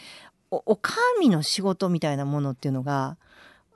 [0.50, 3.18] おおかみの仕事みたいなものっていうのが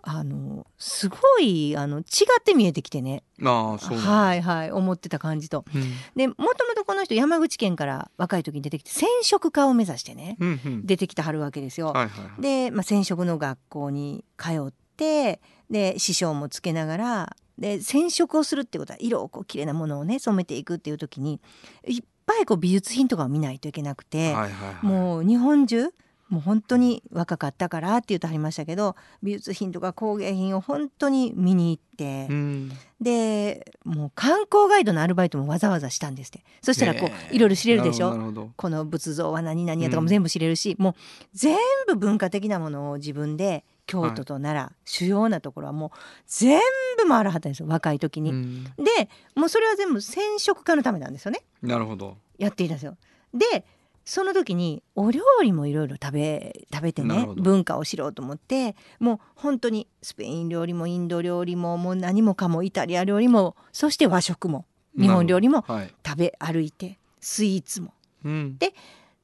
[0.04, 3.24] あのすごいあの違って見えてきてね。
[3.44, 5.66] ああそうはいはい思ってた感じと。
[5.74, 5.84] うん。
[6.16, 10.86] でもともとこの人山口県から若い時に出てきて染色家を目指してねうんうん。
[10.86, 11.88] 出てきてはるわけですよ。
[11.88, 12.42] はいはいはい。
[12.42, 21.40] で、まあ、染色の学校に通ってで師匠もつけながらで染色をするってことは色をこう綺麗なものをね染めていくっていう時に
[21.88, 24.86] いっぱいこう美術品とかを見ないといけなくて、はいはいはい。
[24.86, 25.90] もう日本中
[26.32, 32.72] もう本当に若かったからって言ってはりましたけど美術品とか工芸品を本当に見に行って、うん。
[33.02, 36.44] でもう観光ガイドのアルバイトもわざわざしたんですって。
[36.62, 38.52] そしたらこう、いろいろ知れるでしょ？
[38.56, 40.96] この仏像は何々やとかもうん全部知れるし、もう
[41.34, 45.90] 全部文化的なものを自分で京都と奈良、主要なところはもう
[46.28, 46.62] 全
[46.98, 48.32] 部回らはったんですよ若い時に。
[48.32, 48.64] うん。
[48.64, 51.42] でもうそれは全部染色家のためなんですよね。
[51.62, 52.18] なるほど。
[52.38, 52.96] やっていたんですよ。
[53.34, 53.66] で
[54.04, 64.66] その時にお料理もいろいろ食べ食べてね文化を知ろうと思ってもう本当にスペイン料理もインド料理ももう何もかもイタリア料理もそして和食も
[64.98, 65.94] 日本料理もはい。
[66.06, 67.94] 食べ歩いてスイーツも。
[68.26, 68.58] うん。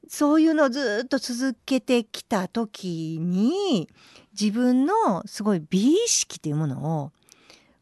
[0.08, 3.88] そういうのをずっと続けてきた時に
[4.32, 7.12] 自分のすごい美意識っていうものを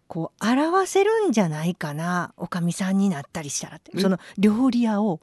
[0.08, 3.92] こう表せるんじゃないかなおかみさんになったりしたらって。
[3.94, 4.00] え？
[4.00, 5.20] その料理屋を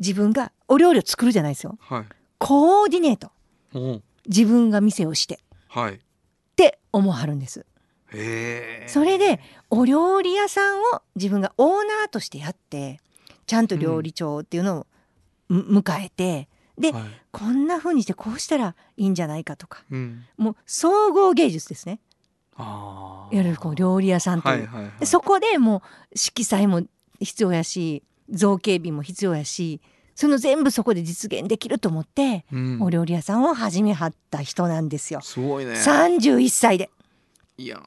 [0.00, 1.78] 自分がお料理を作るじゃないですよ。
[1.80, 2.04] はい。
[2.38, 3.30] コーディネート。
[4.26, 5.40] 自分が店をして。
[5.68, 5.94] はい。
[5.94, 5.98] っ
[6.56, 7.64] て思わはるんです。
[8.86, 13.00] それでお料理屋さんを自分がオーナーとしてやって
[13.46, 14.86] ちゃんと料理長っていうのを
[15.48, 16.48] む迎えて
[16.78, 17.02] ではい。
[17.32, 19.84] こんな風にしてこうしたらいいんじゃないかとか。
[19.90, 20.24] うん。
[20.36, 22.00] もう総合芸術ですね。
[22.56, 24.92] あいわゆるこう料理屋さんという、はいはいはい。
[25.00, 26.82] でそこでもう色彩も
[27.20, 29.80] 必要やし造形美も必要やし
[30.16, 32.82] その全部そこで実現できると思って、うん。
[32.82, 35.20] お料理屋さんを始めはった人なんですよ。
[35.22, 35.74] すごいね。
[35.74, 36.90] 31歳で。
[37.58, 37.80] いや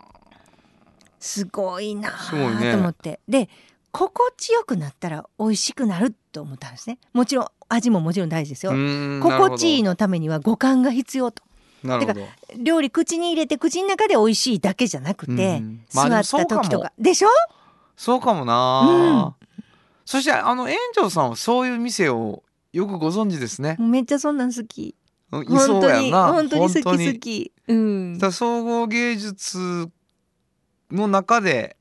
[1.19, 2.35] すごいなと
[2.77, 3.49] 思って、で
[3.91, 6.97] 心地よくなったら美味しくなると思ったんですね。
[7.11, 11.43] もちろん味ももちろん大事ですよ、心地いいののためには五感が必要と。
[11.83, 12.21] なるほど。
[12.57, 15.81] 料理口に入れて口の中で美味しいだけじゃなくて、うん。
[15.89, 16.85] 座った時とか。
[16.89, 17.29] かでしょ？
[17.97, 19.35] そうかもな、
[20.09, 22.41] そしてあの園長さんはそういう店を
[22.73, 23.75] よくご存知ですね。
[23.77, 24.87] もうめっちゃそんなん好き。
[24.87, 24.95] い
[25.29, 26.33] 本当にそうやんな。
[26.33, 27.53] 本当に好き好き。
[27.67, 28.19] うん。
[28.31, 29.87] 総合芸術
[30.89, 31.77] の中で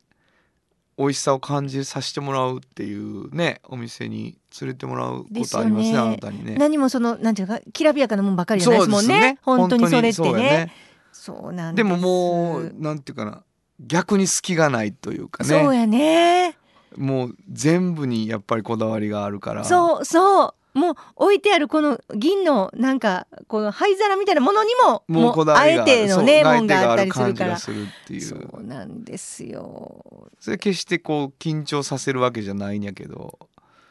[0.98, 5.98] 美味しさを感じさせてもらうっていうねお店に連れてもらうことありますねね。
[5.98, 6.56] あなたにね。
[6.58, 9.38] 何もそのなんていうかきらびやかなもんばかりじゃないですもんね。
[9.40, 10.74] 本当にそれってね。
[11.12, 11.84] そうなんです。
[11.88, 13.42] ももうなんていうかな。
[13.80, 15.48] 逆に隙がないというかね。
[15.48, 16.58] そうやね
[16.96, 19.64] もう全部にやっぱりこだわりがあるから。
[19.64, 20.54] そうそう。
[20.74, 28.20] もう置いてあるこの銀のなんかこの灰皿みたいなものにももうこだわりがあえてのねそうもんがあったりす相るから手がある感じがするっていう。
[28.20, 30.04] そうなんですよ。
[30.38, 33.38] それ決してこう緊張させるわけじゃないんやけど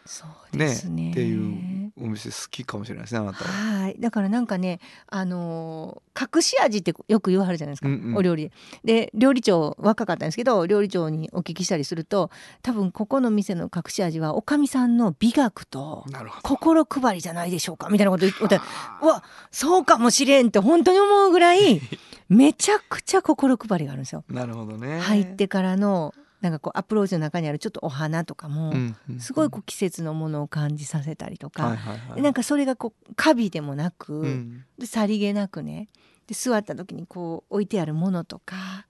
[0.08, 3.52] そうですねっていうお店好きかもしれないですねあなたは。
[3.82, 8.52] はいだからなんかねあのー隠し味ってよく言わはるじゃないですか、うんうんお料理
[8.84, 12.32] でで料理長若かったんですけど料理長にお聞きしたりすると
[12.63, 16.06] 多分ここの店の隠し味はおかみさんの美学と。
[16.43, 18.60] 心配りじゃないでしょうかみたいなこと言って
[19.02, 21.82] うわそうかもしれんって本当に思うぐらい
[22.30, 24.24] めちゃくちゃ心配りがあるんですよ。
[24.30, 25.00] なるほどね。
[25.00, 28.73] 入ってからのなんかこうアプローチの中にあるちょっとお花とかも、
[29.19, 31.78] すごいこう季節のものを感じさせたりとか、
[32.15, 34.63] なんかそれがこうカビでもなく、うん。
[34.78, 35.88] でさりげなくね
[36.28, 38.86] で座った時にこう置いてあるものとか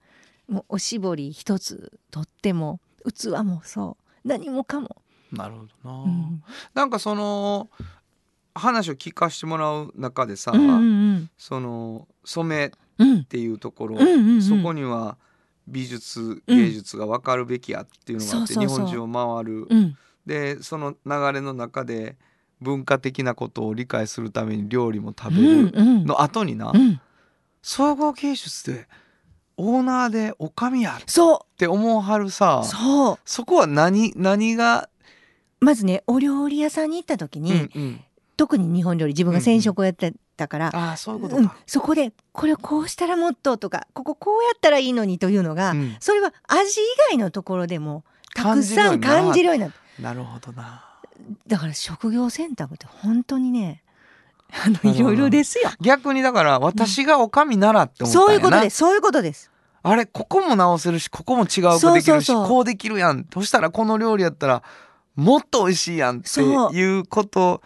[0.48, 6.42] もうおしぼり一つとっても器もそう何もかも、なるほどな、うん。
[6.74, 7.70] なんかその
[8.54, 10.52] 話を聞かせてもらう中でさ、
[11.38, 13.24] その染めっうん。
[13.24, 13.98] ていうところ、
[14.40, 15.16] そこには
[15.68, 19.96] 美術芸術が分かるべきやっていうのがあって、日本中を回る、うん。
[20.26, 22.16] でその流れの中で
[22.60, 26.04] 文化的なことを理解するために料理も食べうんるうん。
[26.04, 27.00] の後にな、うん。
[27.62, 28.88] 総合芸術で
[29.56, 33.18] オーナーでおかみやっそて思うはるさうそう。
[33.24, 34.88] そこは何何が、
[35.60, 38.00] まずねお料理屋さんに行った時に、うんうん。
[38.36, 45.96] 特に日本料理自分が染色をやってたから、そういうことうんか、そこでこれをこうしたらもっととかこここうやったらいいのにというのが、うん。
[46.00, 50.84] それは味以外のところでもたくさん感感じじるようになったなるほどな。
[51.46, 53.82] だから職業選択って本当にね
[54.50, 55.70] あのいろいろですよ。
[55.80, 58.76] 逆にだから私がおかみならって思ったんそういうことです。
[58.78, 59.50] そういうことです。
[59.82, 63.26] あれここも直せるしここも違うくできるしこうできるやん。
[63.32, 64.62] そしたらこの料理やったら
[65.16, 67.62] もっと美味しいやんっていうこと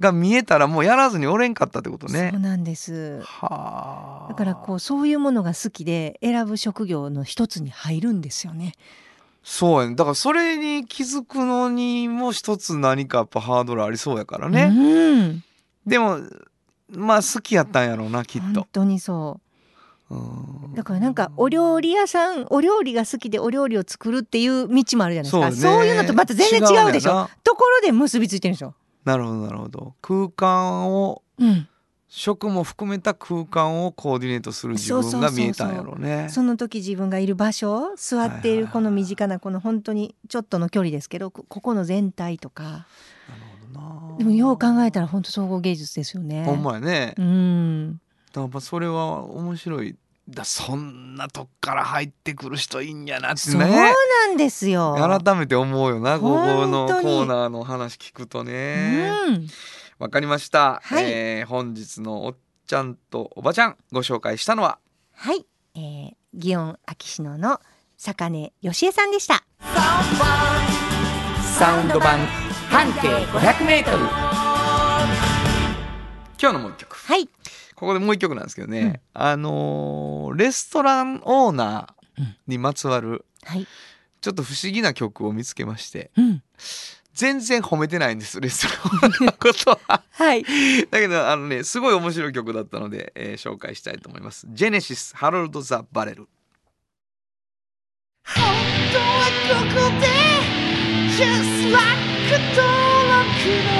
[0.00, 2.40] が見えたらもうやらずにおれんかったってことねそう。
[2.40, 3.20] なんです。
[3.22, 8.74] はあだからこうそういうものが好きで選ぶ職業の一つに入るんですよね。
[9.42, 15.44] そうやねだからそれに気づくのにも一つ何かやっぱハードルありそうやからね、うん、
[15.86, 16.18] でも
[16.90, 18.62] まあ好きやったんやろうなきっと。
[18.62, 19.40] 本当にそ
[20.10, 20.14] う。
[20.14, 28.74] うんだからなんかお料理屋さんお料理が好きでお料理を作るっていう道もあるじゃないですかねそういうのとまた全然違うでしょ違うところで結びついてるでしょ、
[29.06, 31.68] なるほどなるほど空間をうん、
[32.08, 36.28] 食も含めた空間をコーディネートする自分が見えたんやろうね。
[36.30, 42.84] その時自分がいる場所座っているこの身近なこの本当にちょっとの距離ですけどこここの全体とかなる
[43.74, 46.44] ほどなでもよう考えたら本当総合芸術ですよね。
[46.44, 47.14] ほんまやね。
[47.18, 48.00] うんだか
[48.36, 49.96] らやっぱそれは面白い。
[50.28, 53.70] だそんなとこから入ってくる人いいんやなってそうね。
[53.70, 53.92] な
[54.26, 54.96] んですよ。
[54.98, 59.12] 改めて思うよなここのコーナーの話聞くとね。
[59.28, 59.48] うん。
[59.98, 61.04] わかりました、はい。
[61.10, 64.78] えー本日のおっちゃんとおばちゃんご紹介したのは？
[65.14, 65.46] はい、
[65.76, 67.60] えー、祇園秋篠の
[67.96, 69.44] 坂根義恵さんでした。
[71.58, 72.18] サウンド版。
[72.68, 73.84] 半径 500m
[76.38, 76.96] 今日のもう一曲。
[76.96, 77.28] はい。
[77.76, 83.66] ここでもう一曲なんですけどね、あのーレストランオーナーにまつわるはい。
[84.20, 86.10] ちょっと不思議な曲を見つけまして。
[86.16, 86.42] うん。
[87.12, 90.02] 全然褒めてないんですレストランのことは。
[90.10, 90.42] はい。
[90.90, 94.46] だけどあのねすごい面白い曲だったので、えー紹介したいと思います。
[94.50, 96.28] ジェネシスハロルド・ザ・バレル。
[98.24, 98.42] 本
[98.92, 99.04] 当は
[99.48, 100.06] ここで
[101.16, 101.86] Just like
[102.56, 102.66] 登
[103.12, 103.26] 録
[103.64, 103.70] の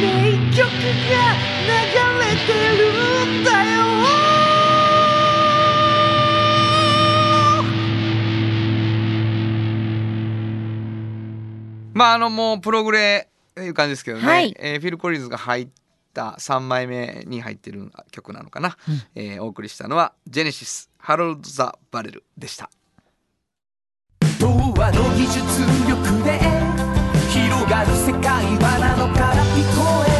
[0.00, 0.66] 名曲が
[1.66, 3.86] 流れてるんだよ。
[11.94, 14.54] まああのもうプログレっていう感じですけどね、はい。
[14.58, 15.68] えーフィル・コリンズが入っ
[16.12, 18.76] た3枚目に入ってる曲なのかな、
[19.14, 22.68] えーお送りしたのはジェネシスハロルド・ザ・バレルでした。
[24.38, 25.38] 童話の技術
[25.88, 26.38] 力で
[27.30, 30.15] 広がる世界はなのから聞こえ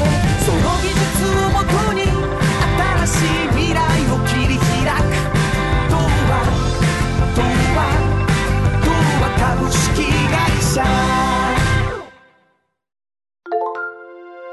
[10.76, 10.84] 会社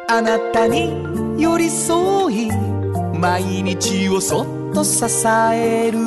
[0.08, 2.50] あなたに寄り添い
[3.20, 6.00] 毎日をそっと支える。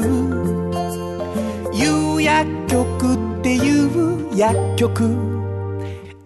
[1.72, 5.04] 有薬局っていう薬局。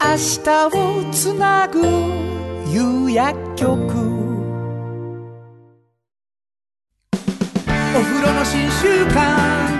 [0.03, 1.81] 明日をつなぐ
[2.71, 3.71] 有薬局。
[7.95, 9.80] お風呂の新習慣。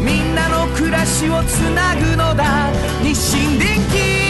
[0.00, 2.72] みんなの暮らしをつなぐのだ。
[3.02, 4.20] 日清電気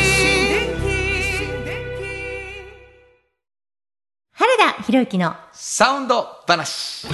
[4.33, 7.07] 原田博之のサウンド話。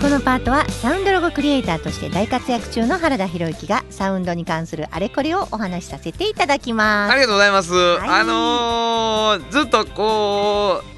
[0.00, 7.12] このパートはサウンドロゴクリエイターとして大活躍中の原田博之がサウンドに関するあれこれをお話しさせていただきます。
[7.12, 7.76] ありがとうございます、い。
[8.08, 10.91] あのーずっとこう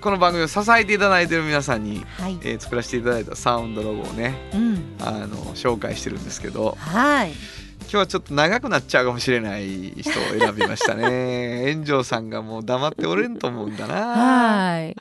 [0.00, 2.38] この番組を支えていただいている皆さんに、はい。
[2.42, 4.96] えー作らせていただいたサウンドロゴをねうん。
[5.00, 7.32] あの紹介してるんですけどはい。
[7.82, 11.70] 今日はちょっと長くなっちゃうかもしれない人を選びましたね。
[11.74, 13.94] 炎上さんがもう黙っておれんと思うんだな。
[13.94, 14.96] はい。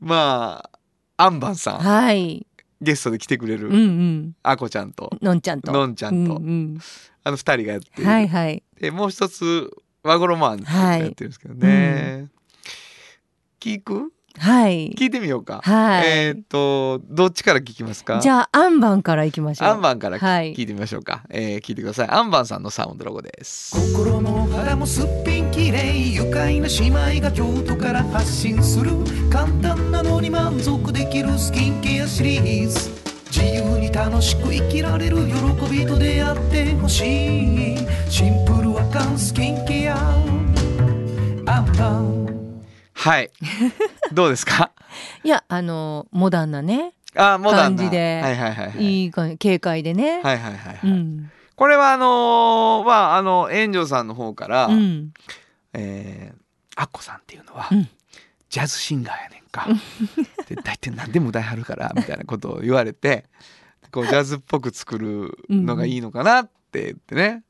[0.00, 0.68] ま
[1.16, 1.78] あアンバンさん。
[1.78, 2.46] はい。
[2.82, 4.32] ゲストで来てくれうんうるん。
[4.42, 5.72] あこちゃんとのんちゃんと。
[5.72, 6.34] のんちゃんと。
[6.36, 6.78] うん
[7.24, 8.62] あの二人がやってうんる、はいはい。
[8.80, 9.70] でもう一つ
[10.02, 12.28] 和衣マンってやってるんですけどね、
[13.60, 14.12] 聞く？
[14.38, 14.90] はい。
[14.90, 16.08] 聞いてみようか、はい。
[16.08, 18.20] えーっとどっちから聞きますか？
[18.20, 19.68] じゃあアンバンからいきましょう。
[19.68, 20.54] アンバンから聞,、はい。
[20.54, 22.08] 聞いてみましょうか、えー聞いてください。
[22.10, 23.74] アンバンさんのサウンドロゴです。
[23.94, 28.90] 心も肌もすっぴんきれい愉快な姉妹が京都から発信する
[29.30, 32.90] 簡単なのに満足できるスキンケアシリーズ。
[33.30, 35.34] 自由に楽しく生きられる喜
[35.70, 37.78] びと出会ってほしい。
[38.10, 39.96] シンプルアカンスキンケア。
[41.48, 42.25] アンバン
[42.96, 43.30] はい。
[44.12, 44.72] どうですか？
[45.22, 47.82] いやあのモダンなねあモダンな。
[47.82, 49.02] 感じではいはいはいはい。
[49.02, 50.20] いい感じ軽快でね。
[50.22, 51.30] はいはいはいはい、うん。
[51.54, 55.12] これはあのーまああの炎上さんの方から、うん。
[55.72, 56.38] えー
[56.78, 57.88] アッコさんっていうのは、うん。
[58.50, 59.66] ジャズシンガーやねんか。
[60.46, 63.24] で大体何でも歌いはるからみたいなことを言われて
[63.92, 67.44] こうジャズっぽく作るのがいいのかなって言ってね、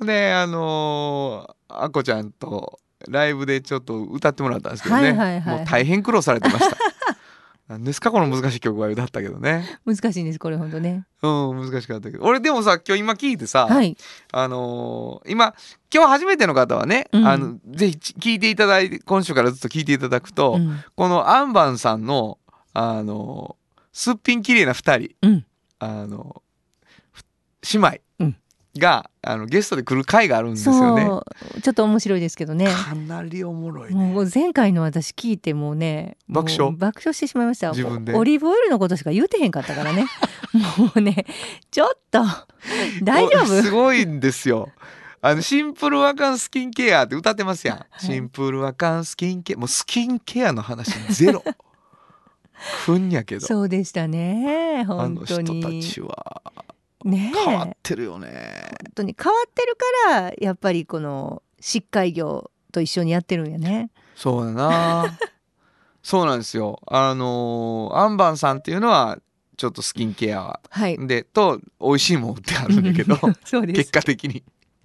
[0.00, 5.56] であのーアッコちゃんとライブでちょっと歌ってもらったんですけどね、はいはいはい。
[5.58, 6.76] もう大変苦労されてました。
[7.68, 9.78] 何ですかこの難しい曲は歌ったけどね。
[9.86, 11.06] 難しいんですこれ本当ね。
[11.22, 12.24] うん難しかったけど。
[12.24, 13.96] 俺でもさ今日今聞いてさ、はい。
[14.32, 15.54] あのー今
[15.94, 17.26] 今日初めての方はね、うん。
[17.26, 20.80] あのぜひ聞いていただいて今週からずっと聞いていただくと、うん。
[20.96, 22.38] このアンバンさんの
[22.74, 25.46] あのーすっぴん綺麗な2人、うん。
[25.78, 26.42] あの
[27.12, 27.24] ふ
[27.74, 27.98] 姉妹。
[28.20, 28.36] うん
[28.78, 31.04] が、あのゲストで来る回があるんですよね。
[31.04, 31.24] そ
[31.56, 34.12] うちょっと面白いですけどねかなりおもろいね。
[34.12, 36.72] もう前回の私聞いてもうね爆笑？
[36.74, 38.14] 爆笑してしまいました自分で？
[38.14, 40.06] オリーブオイルのことしか言うてへんかったからね
[40.78, 41.26] もうね
[41.70, 42.24] ちょっと
[43.04, 44.70] 大丈おす夫ごいんですよ。
[45.24, 47.78] あのシンプルアカンスキンケアって歌ってますやん。
[47.78, 51.44] いシンプルアカンスキンケアもうスキンケアの話ゼロ。
[52.84, 53.46] ふんやけど。
[53.46, 56.42] そうでしたねあ本当の人たにちは
[57.04, 57.38] ねえ。
[57.38, 58.70] 変わっ本てるよね。
[58.94, 59.76] 当に変わってる
[60.06, 63.90] からやっぱりこの疾患業と一緒にやってるんやね。
[64.14, 65.18] そうだな。
[66.02, 66.80] そうなんですよ。
[66.86, 69.18] あのーアンバンさんっていうのは
[69.56, 71.06] ちょっとスキンケアはい。
[71.06, 73.16] でと美味しいもん売ってあるんだけど
[73.72, 74.42] 結果的に。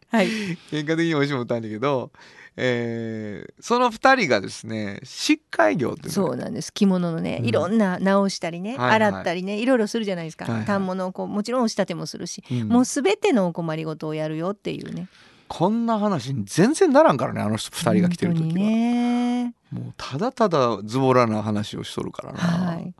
[0.09, 0.27] はい。
[0.69, 2.11] 結果的に美味しいもん売ってあるんだけど
[2.57, 6.73] えーその二人がですね疾海業ってそうなんです。
[6.73, 7.45] 着物のねうん。
[7.45, 8.95] いろんな直したりね、はいはい。
[8.95, 10.65] 洗ったりねいろいろするじゃないですか、はいはい。
[10.65, 12.67] 反物をこうもちろん押し立てもするし、うん。
[12.67, 15.07] もうすべてのお困りごとをやるよっていうね。
[15.47, 19.53] こんな話に全然ならんからねあの人二人が来てる時は、ね。
[19.71, 22.93] もうただただズボラな話をしとるからな、はい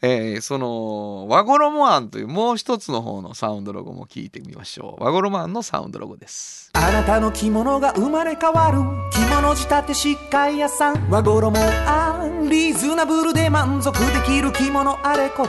[0.00, 5.04] えーその和衣庵というもう一つの方のサウンドロゴも聞いてみましょう。
[5.04, 6.70] 和衣庵のサウンドロゴです。
[6.74, 8.78] あなたの着物が生まれ変わる。
[9.10, 11.10] 着物仕立て疾海屋さん。
[11.10, 15.42] 和衣あリーズナブルで満足できる着物あれこ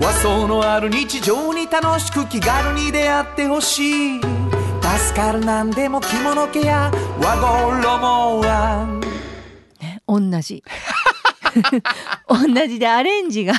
[0.00, 4.20] 和装のある日常に楽しく気軽に出会ってほしい。
[4.20, 6.92] 助かるなんでも着物ケア。
[7.20, 8.86] 和衣は
[9.80, 10.62] ね同じ
[12.28, 13.54] 同じでアレンジが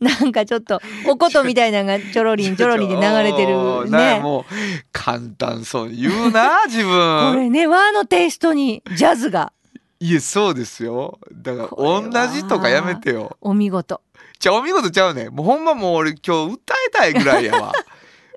[0.00, 4.16] なんかちょっとおことみたいなのがちょろりん ちょろりんで流れてるね。
[4.18, 4.44] なもう
[4.92, 9.52] 簡単そうに言うな 自こ分れね和のテイストにジャズが。
[9.98, 11.18] いやそうですよ。
[11.32, 13.36] だから同じとかやめてよ。
[13.40, 14.02] お見事。
[14.38, 15.30] じゃあお見事ちゃうね。
[15.30, 17.72] もうほんまもう俺今日歌いたいぐらいやわ。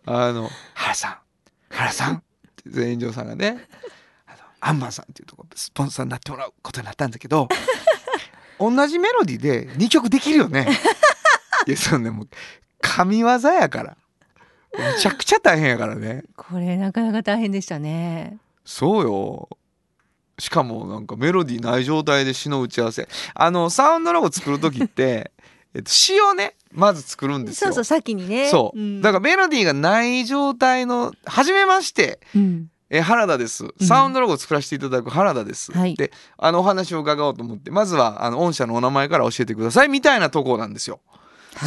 [0.06, 1.18] あの「原さん。
[1.70, 2.18] 原さん」っ
[2.56, 3.68] て全員上さんがね。
[4.26, 7.50] あのアンバンさんっていうとこスポンサーになってもらうことになったんだけど
[8.60, 10.68] 同じメロディーで2曲できるよね。
[11.68, 12.30] いやそんなもう
[12.82, 13.98] 神業やから。
[14.78, 16.24] めちゃくちゃ大変やからね。
[16.36, 18.38] これなかなか大変でしたね。
[18.66, 19.50] そうよ。
[20.38, 23.08] しかもなんかメロディーない状態で詩の打ち合わせ。
[23.34, 25.32] あのサウンドロゴ作る時って、
[25.76, 27.70] えっと、詩をねまず作るんですよ。
[27.70, 28.50] そうそう先にね。
[28.50, 29.02] そう、ん。
[29.02, 33.66] だからメロディーがない状態の「はじめましてうんえ原田です。
[33.82, 35.96] サウンドロゴを作らせていただく原田です」はい。
[35.96, 39.90] であのお話を伺おうと思ってまずはあの御社のお名前から教えてください。
[39.90, 41.00] みたいなところなんですよ。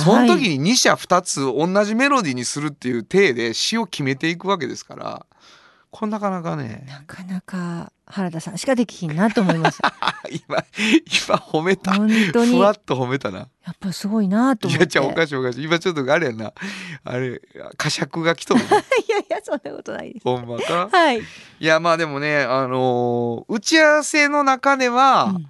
[0.05, 5.27] その時に2社2つ同じメロディーにするっていう体で詩を決めていくわけですから
[5.91, 6.87] これなかなかね。
[6.89, 9.95] なかなか原田さんしかできひんなと思いました
[10.29, 10.65] 今
[11.27, 11.95] 今褒めた。
[11.95, 12.53] 本当に。
[12.53, 13.49] やふわっと褒めたな。
[13.71, 14.83] っぱすごいなとい思って。
[14.85, 15.65] やじゃあおかしいおかしい。
[15.65, 16.53] 今ちょっとあれやな。
[17.05, 17.41] あれ
[17.79, 18.65] 呵責が来とる い
[19.11, 20.25] やいやそんなことないです。
[20.25, 20.89] ほんまか？
[20.93, 21.23] はい、い
[21.61, 25.47] やまあでもねあのー打ち合わせの中では、うん。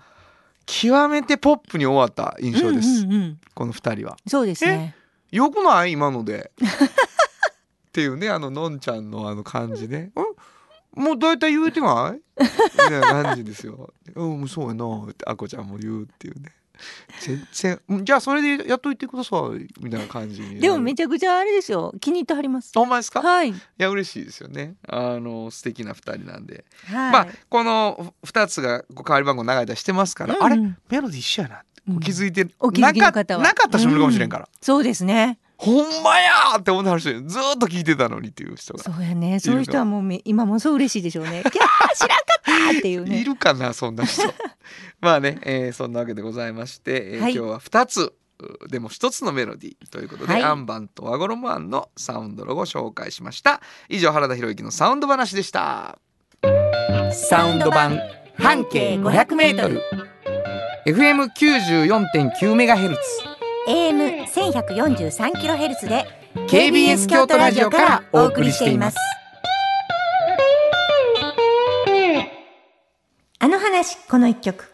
[0.64, 3.38] 極めてポップに終わった印象です、うんうんうん。
[3.54, 4.16] この2人は。
[4.28, 4.94] そうですね。
[5.32, 5.92] よくない？
[5.92, 6.52] 今ので。
[6.62, 9.98] っていうねあののんちゃんのあの感じね。
[9.98, 10.12] ん
[10.94, 12.20] もう大体言えてない？
[12.42, 13.92] みたいな感じですよ。
[14.14, 16.52] うんそうやなってあこちゃんも言うっていうね。
[17.20, 20.58] 全然うんじゃあそれでやっといてくださいみたいな感じに。
[20.58, 21.94] でもめちちゃくちゃあれですよ。
[22.00, 22.72] 気に入ってはります。
[22.74, 23.20] ゃほんまですか？
[23.20, 23.54] いはい。
[23.78, 24.74] や嬉しいですよね。
[24.88, 26.64] あの素敵な2人なんで。
[26.86, 27.12] はい。
[27.12, 30.64] まあこの2つがこう代わり番号流れたりしてますから、あれうん。
[30.64, 32.44] うんメロディー一緒やなうん気づいて
[32.80, 33.44] なか方は。
[33.44, 39.38] なかった人もいるかもしれんから、そうですねほんまやって思ってはる人ずっと聞いてたのにっていう人がそうやね。
[39.38, 41.38] そういう人はもう今もそう嬉しいでしょうね。
[41.38, 41.50] いや
[41.94, 42.42] 知らんかっ
[42.72, 43.20] たっていうね。
[43.20, 44.22] いるかなそんな人。
[45.00, 48.12] まあね、えー、そんなわけでございまして、えー、はい、今日は2つ
[48.70, 53.60] でも一つのメロディーということで、はい、アンバンとワゴロ衣アンのサウンドロゴ紹介しました。
[53.88, 55.96] 以上原田博之のサウンド話でした。
[57.12, 58.00] サウンド版
[58.36, 59.80] 半径 500m
[60.86, 63.31] FM94.9MHz
[63.68, 66.04] AM 1143キロヘルツで
[66.48, 68.96] KBS 京都ラジオからお送りしています。
[73.38, 74.64] あの話この一曲。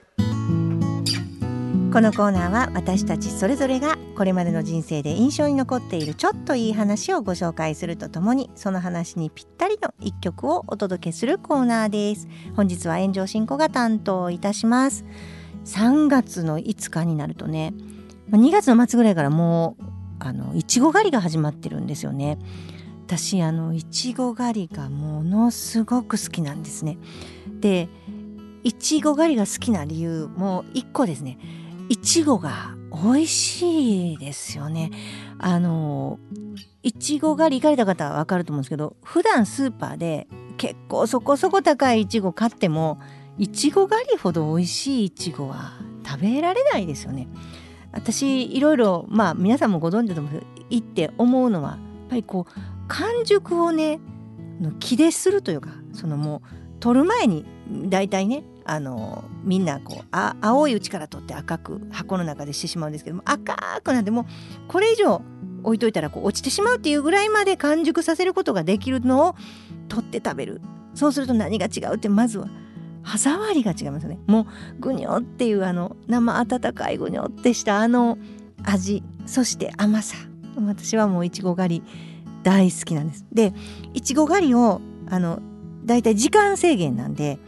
[1.93, 12.27] このコーナーは私たちそれぞれがこれまでの人生で印象に残っているちょっといい話をご紹介するとともにその話にぴったりの一曲をお届けするコーナーです。
[12.57, 15.05] 本日は炎上進行が担当いたします。
[15.65, 17.75] 3月の5日になるとね
[18.31, 19.85] 2月の末ぐらいからもう
[20.21, 22.39] あのいちご狩りが始まってるんですよね。
[23.07, 26.99] 私あのいちご狩りがものすごく好きなんですね。
[27.61, 27.89] で
[28.65, 31.39] いちご狩りが好きな理由もう一個ですね。
[31.89, 34.91] いちごが美味しいですよね。
[35.39, 36.19] あの
[36.83, 40.27] いちご狩り行かれた方は分かると思うんですけど普段スーパーで
[40.57, 43.01] 結構そこそこ高いいちご買っても
[43.39, 47.29] いちご狩りほど美味しいいちごは食べられないですよね。
[47.99, 51.79] 私いろいろまあ皆さんもご存知だと思うんですけど行って思うのはやっ
[52.11, 54.01] ぱりこう完熟をね
[54.61, 57.45] の気でするというかそのもう取る前に
[57.89, 64.25] 大体ねあのみんなこうあ青いうちから取って赤く箱の中でしてしまうんですけども赤くなってもう
[64.69, 65.23] これ以上
[65.65, 69.37] 置いといたらこう落ちてしまうっていうぐらいまで完熟させることができるのを
[69.89, 70.61] 取って食べる。
[70.95, 72.49] そうすると何が違うってまずは
[73.03, 74.19] 歯触りが違いますね。
[74.27, 74.47] もう
[74.81, 78.19] ぐにょっていうあの生温かいぐにょってしたあの
[78.65, 79.03] 味。
[79.27, 80.17] そして甘さ。
[80.67, 81.85] 私はもういちご狩り
[82.43, 83.27] 大好きなんです。
[83.33, 83.53] で
[83.95, 85.41] いちご狩りをあの
[85.85, 87.39] だいたい時間制限なんで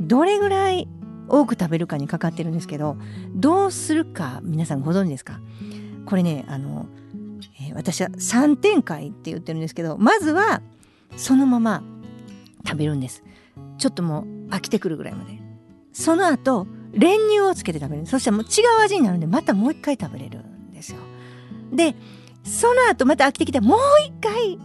[0.00, 0.88] どれぐらい
[1.28, 2.96] 多く食べるかにかかってるんですけど
[3.34, 5.40] どうするか皆さんご存知ですか？
[6.06, 6.86] これねあの、
[7.60, 10.60] えー私は3点階って言ってるんですけどまずは
[11.16, 11.82] そのまま
[12.66, 13.22] 食べるんです。
[13.78, 15.40] ちょっともう飽きてくるぐらいまで。
[15.92, 18.06] その後練乳をつけて食べる。
[18.06, 20.98] そしたらもう違う味になるんでまたもう一回食べれるんですよ。
[21.72, 21.94] で
[22.44, 24.58] その後また飽きてきたらもう一回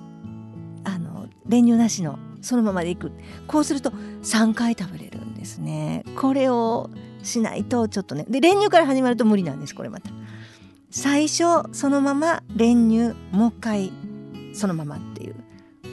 [0.84, 3.12] あの練乳なしのそのままでいく。
[3.48, 3.92] こうすると
[4.24, 6.04] 3回食べれるんですね。
[6.20, 6.90] これを
[7.24, 8.26] しないとちょっとね。
[8.30, 10.10] で練乳から始まると無理なんですこれまた。
[10.90, 13.92] 最初そのまま練乳もう一回
[14.54, 15.36] そのままっていう。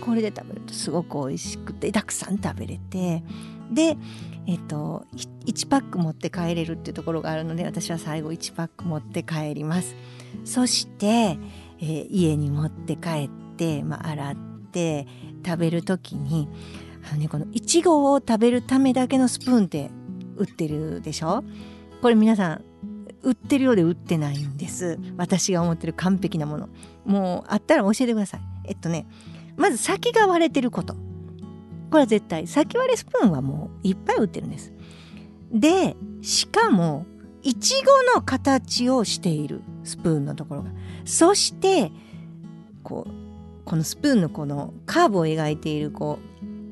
[0.00, 3.22] これで食べるとすごく美味しくてたくさん食べれて
[3.72, 3.96] で
[4.46, 5.06] えっと
[5.46, 9.94] 1パック持って帰れるっていうところがあるので私は最後1パック持って帰ります。
[10.44, 14.36] そして、えー家に持って帰って、まあ、洗っ
[14.72, 15.06] て
[15.44, 16.48] 食べる時に
[17.10, 19.90] あのねこのいちごを食べるためだけのスプーンって
[20.36, 21.44] 売ってるでしょ？
[22.02, 22.64] これ皆さん
[23.22, 24.98] 売ってるようで売ってないんです。
[25.16, 26.68] 私が思ってる完璧なもの。
[27.04, 28.40] もうあったら教えてください。
[28.64, 29.06] えっとね
[29.56, 30.96] まず先が割れてること。
[31.94, 32.48] これは絶対。
[32.48, 34.72] 先割れスプーンはもういっぱい売ってるんです。
[35.52, 37.06] でしかも
[37.44, 40.70] いちごの形をしているスプーンのところが。
[41.04, 41.92] そして
[42.82, 43.10] こう
[43.64, 46.18] このスプーンのこのカーブを描いているこ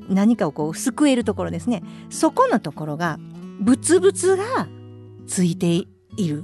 [0.09, 1.83] う何かをこうすくえるところですね。
[2.09, 3.17] そこのところが
[3.61, 4.67] ブツブツが
[5.25, 5.87] ついてい
[6.27, 6.43] る。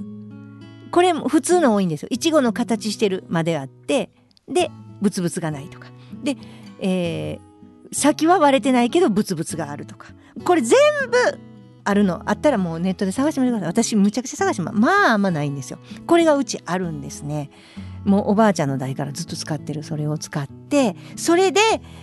[0.90, 2.08] これも普通の多いんですよ。
[2.10, 4.08] いちごの形してるまであって
[4.48, 4.70] で
[5.02, 5.88] ブツブツがないとか。
[6.24, 6.38] で、
[6.80, 7.49] えー
[7.92, 10.08] 先は割れてないけどブツブツがあるとか。
[10.44, 10.78] これ全
[11.10, 11.38] 部
[11.84, 13.68] あるのあったらもうネットで探してみてください。
[13.68, 15.78] 私むちゃくちゃ探してまああんまないんですよ。
[16.06, 17.50] これがうちあるんですね。
[18.04, 19.82] もうおばあちゃんの代からずっと使ってる。
[19.82, 21.60] それを使ってそれで、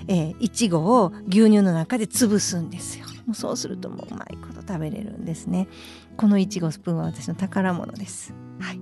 [0.07, 3.05] えーいちごを牛乳の中で潰すんですよ。
[3.25, 5.67] もうそうするともううまいこと食べれるんですね。
[6.15, 8.33] このいちごスプーンは私の宝物です。
[8.59, 8.79] はい。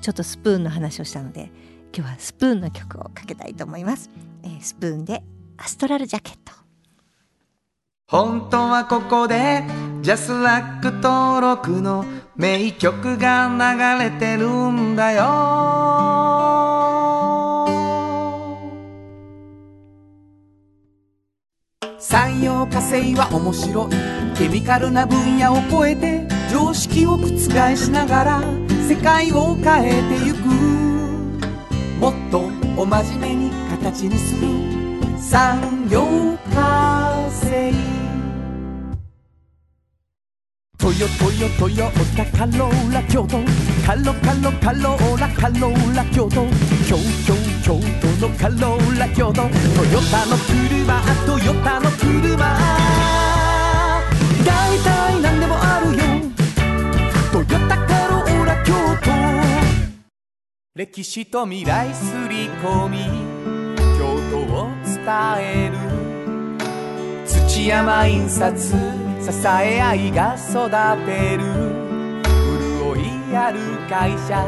[0.00, 1.50] ちょっとスプーンの話をしたので
[1.96, 4.10] 今日はスプーンの曲をかけたいと思います、
[4.42, 5.22] えースプーンで
[5.56, 6.52] アストラルジャケット。
[8.08, 9.64] 本当はここで
[10.02, 12.04] ジャスラック登録の
[12.36, 15.24] 名曲が流れてるんだよ。
[21.98, 23.90] 産業化成は面白い。
[24.36, 27.28] ケミカルな分野を超えて常識を覆
[27.76, 28.42] しながら
[28.88, 30.38] 世界を変えてゆく。
[32.00, 34.83] もっとお真面目に形にする。
[35.30, 37.72] 産業化成。
[40.78, 43.38] トヨトヨトヨタカローラ京都
[43.86, 46.46] カロカロカローラカローラ京都
[46.86, 47.80] 京京京
[48.20, 52.36] 都のカローラ京都トヨタの車トヨタの車
[54.44, 56.02] 大体何でもあるよ
[57.32, 59.10] トヨタカローラ京都
[60.74, 63.23] 歴史と未来すり込み
[65.38, 65.78] える。
[67.26, 68.76] 土山印刷支
[69.46, 70.70] え合いが育
[71.06, 71.42] てる。
[72.82, 74.44] 潤いある会社。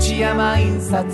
[0.00, 1.04] 土山印刷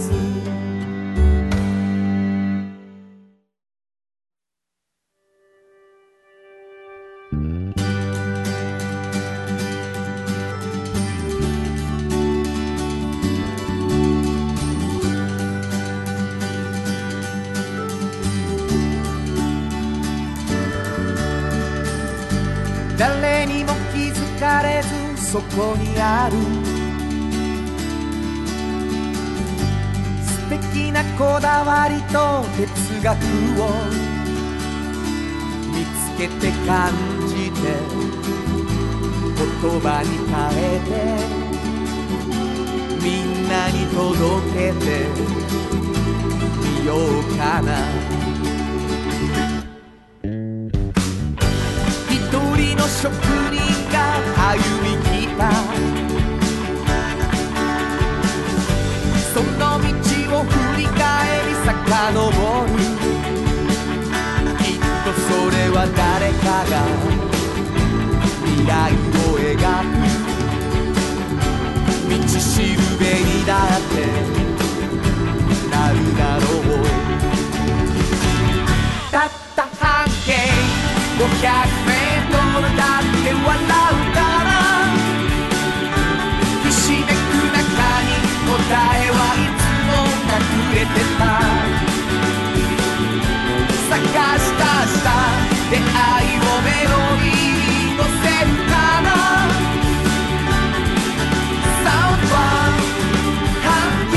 [25.56, 26.36] こにある。
[30.22, 33.16] 素敵なこだわりと哲学
[33.62, 33.64] を
[35.72, 36.92] 見つけて感
[37.26, 37.58] じて
[39.34, 40.90] 言葉に変えて
[43.02, 44.86] みんなに届けて
[46.60, 46.98] みよう
[47.38, 47.68] かな。
[52.10, 53.10] 一人の職
[53.52, 53.56] 人
[53.90, 53.96] が
[54.52, 55.05] 歩み
[55.38, 55.50] た
[59.34, 59.86] その道
[60.38, 60.96] を振り返
[61.46, 62.06] り遡
[62.66, 62.74] る。
[64.58, 66.74] きっとそれは誰かが。
[68.44, 69.94] 未来を描く。
[72.08, 73.95] 道しるべにだって
[90.94, 91.22] てた
[93.88, 93.94] 探
[94.38, 95.06] したした
[95.70, 98.72] 出会いをメロディーのせるか
[99.02, 99.06] な
[101.82, 102.38] サウンドは
[103.64, 103.68] 半
[104.12, 104.14] 径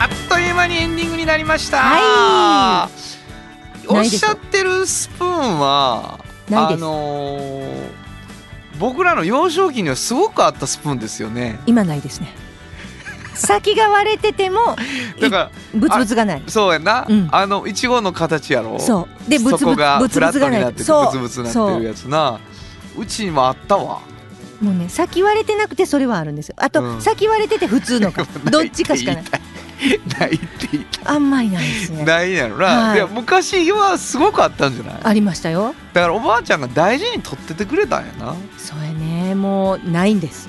[0.00, 1.78] あっという間にエンディングになりました。
[1.78, 3.06] はい。
[3.88, 6.84] おっしゃってるスプーンはないです。
[6.84, 8.06] あのー
[8.78, 11.58] 僕らの幼少期にはすごくあったスプーンですよね。
[11.66, 12.34] 今ないですね。
[13.34, 14.76] 先が割れてても
[15.20, 16.42] だからブツブツがない。
[16.46, 17.28] そうやな、うん。
[17.32, 18.78] あのいちごの形やろ。
[18.78, 19.30] そう。
[19.30, 20.64] でブツブツブツがフラッブツがない。
[20.64, 22.38] ブツブツなってるやつな。
[22.98, 23.06] う。
[23.06, 24.00] ちにもあったわ。
[24.60, 26.54] もうね先割れてなくてそれはあるんですよ。
[26.58, 27.02] あと、うん。
[27.02, 28.26] 先割れてて普通のか。
[28.50, 29.24] どっちかしかない
[30.18, 32.04] ないって言いたいあんまりないですね。
[32.04, 32.96] ないやろな、はい。
[32.96, 35.00] いや昔はすごくあったんじゃない？
[35.02, 35.74] ありましたよ。
[35.92, 38.34] だからおばあちゃんが大事に取っててくれたんやな。
[38.56, 39.34] それね。
[39.34, 40.48] もうないんです。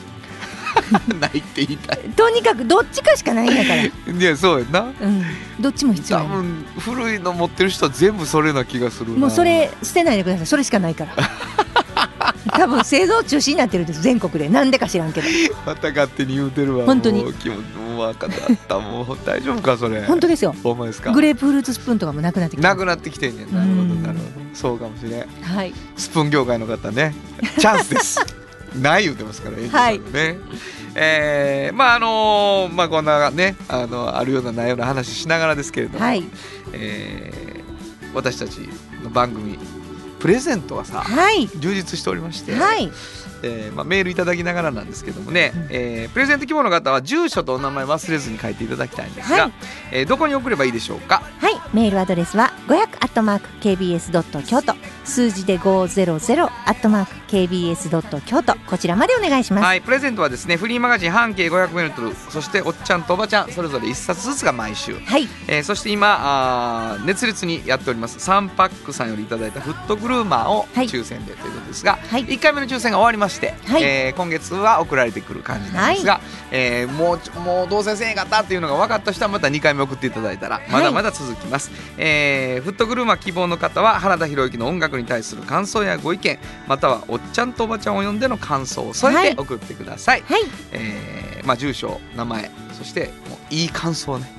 [1.20, 2.00] ないって言いたい。
[2.16, 3.84] とにかくどっちかしかないんだから。
[3.84, 3.90] い
[4.24, 4.82] やそうやな。
[5.02, 5.24] うん。
[5.60, 9.18] どっちも必要多分古いの持ってる人は全部それな気がするな。
[9.20, 10.46] もうそれ捨てないでください。
[10.46, 11.14] それしかないから
[12.50, 14.50] 多分製造中止になってるんです全国で。
[14.50, 15.28] なんでか知らんけど。
[15.66, 17.24] また勝手に言うてるわ本当に。
[17.24, 17.62] もう気もも
[17.96, 18.30] う分かっ
[18.68, 18.80] た。
[18.80, 20.04] もう大丈夫かそれ。
[20.06, 20.54] 本当ですよ。
[20.64, 21.12] ほんまですか？
[21.12, 23.62] グレープフルーツスプーンとかもなくなってきたなくなってきてんねんな。
[23.64, 24.04] るほどうん。
[24.04, 24.30] なるほど。
[24.54, 25.28] そうかもしれん。
[25.44, 25.74] はい。
[25.96, 27.14] スプーン業界の方ね。
[27.60, 28.20] チャンスです。
[28.82, 30.38] ない言うてますからエンジェルさんのね、
[30.96, 36.24] えーまああのーまあこんなねあのあるようなないような話しながらですけれども、はい。
[36.74, 37.48] えー
[38.14, 38.58] 私たち
[39.04, 39.60] の番組
[40.20, 41.48] プレゼントがさはい。
[41.60, 42.92] 充実しておりまして、はい。
[43.44, 45.68] えーまあ、メールいただきながらなんですけどもね、うん。
[45.70, 49.52] えープレゼント希望の方は住所とお名前忘れずに書いていただきたいんですが、はい。
[49.92, 51.22] えーどこに送ればいいでしょうか？
[51.40, 51.54] はい。
[51.74, 54.74] メールアドレスは500アットマーク KBS ドット京都
[55.08, 58.56] 数字で500アットマーク KBS ドット京都。
[58.68, 59.64] こちらまでお願いします。
[59.66, 65.28] はいプレゼントはですねフリーマガジン半径 500m そしておっちゃんとおばちゃんそれぞれ1冊ずつが毎週、はい。
[65.48, 68.20] えーそして今あー熱烈にやっております。
[68.20, 70.88] サンパックさんよりいただいたフットグルーマーをはい。
[70.88, 72.26] 抽選でということですが、はい。
[72.26, 73.84] 1回目の抽選が終わりまして、はい。
[73.84, 76.20] えー今月は送られてくる感じなんですが、
[76.52, 90.42] えーもうもう当選せえへんかったっていうのが分かった人はまた2回目送っていただいたらまだまだ続きます、えーフットグルーマー希望の方は原田博之の音楽に対する感想やご意見またはおっちゃんとおばちゃんを呼んでの感想を添えて送ってください、はい。
[90.72, 94.38] えーまあ、住所名前そしてもういい感想ね。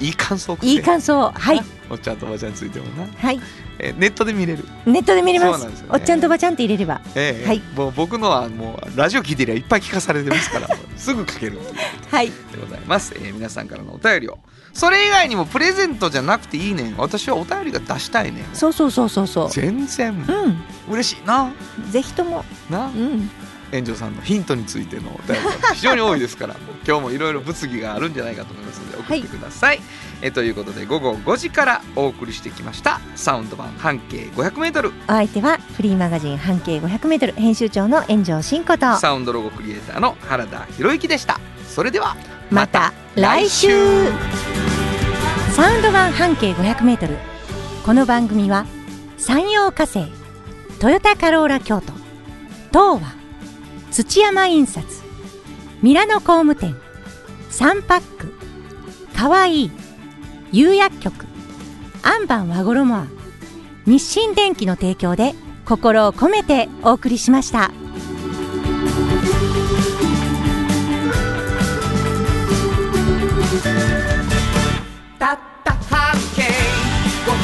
[0.00, 1.30] いい感想いい感想。
[1.30, 1.60] はい。
[1.90, 3.40] おっちゃんとおばちゃんについてもな、はい。
[3.78, 5.52] えーネットで見れる、ネットで見れます。
[5.52, 5.92] そうなんですよね。
[5.94, 7.00] おっちゃんとおばちゃんって入れれば。
[7.14, 7.62] えーはい。
[7.74, 11.58] もう僕のはもうラジオ聞いてりゃいっぱい聞かされてますからすぐ書ける。
[12.10, 12.26] はい。
[12.26, 14.38] でございます、えー皆さんからのお便りを
[14.78, 16.96] それ以外にもプレゼントじゃなくていいねん。
[16.96, 18.44] 私はお便りが出したいねん。
[18.54, 19.50] そうそうそうそうそう。
[19.50, 20.12] 全然。
[20.88, 21.26] う嬉しい。
[21.26, 21.46] な。
[21.46, 21.54] ん
[21.90, 22.44] ぜひとも。
[22.70, 22.86] な。
[22.86, 23.28] うん。
[23.72, 26.54] 園長さんのヒントについてのお便りが非常に多いですから。
[26.86, 29.80] 今日もいろいろ物議があるんじゃないかと思いますので送ってください、
[30.22, 33.00] えということで午後5時からお送りしてきました。
[33.16, 38.96] サウンド版半径 500m お相手はフリーマガジン半径 500m 編集長の炎上真子と。
[38.96, 41.40] サウンドロゴクリエイターの原田博之でした。
[41.68, 42.16] それでは
[42.50, 43.68] また来週
[45.52, 47.16] サウンド版半径 500m
[47.84, 48.64] この番組は
[49.18, 50.06] 山陽火星
[50.80, 51.92] トヨタカローラ京都
[52.70, 53.14] 東和
[53.90, 54.86] 土山印刷
[55.82, 56.74] ミラノ工務店
[57.50, 58.32] サンパック
[59.14, 59.70] かわいい
[60.52, 61.26] 釉薬局
[62.02, 63.06] アンバン和衣ア
[63.84, 65.34] 日清電機の提供で
[65.66, 67.70] 心を込めてお送りしました。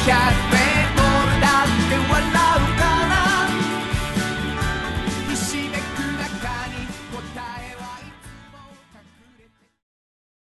[0.05, 0.54] podcast.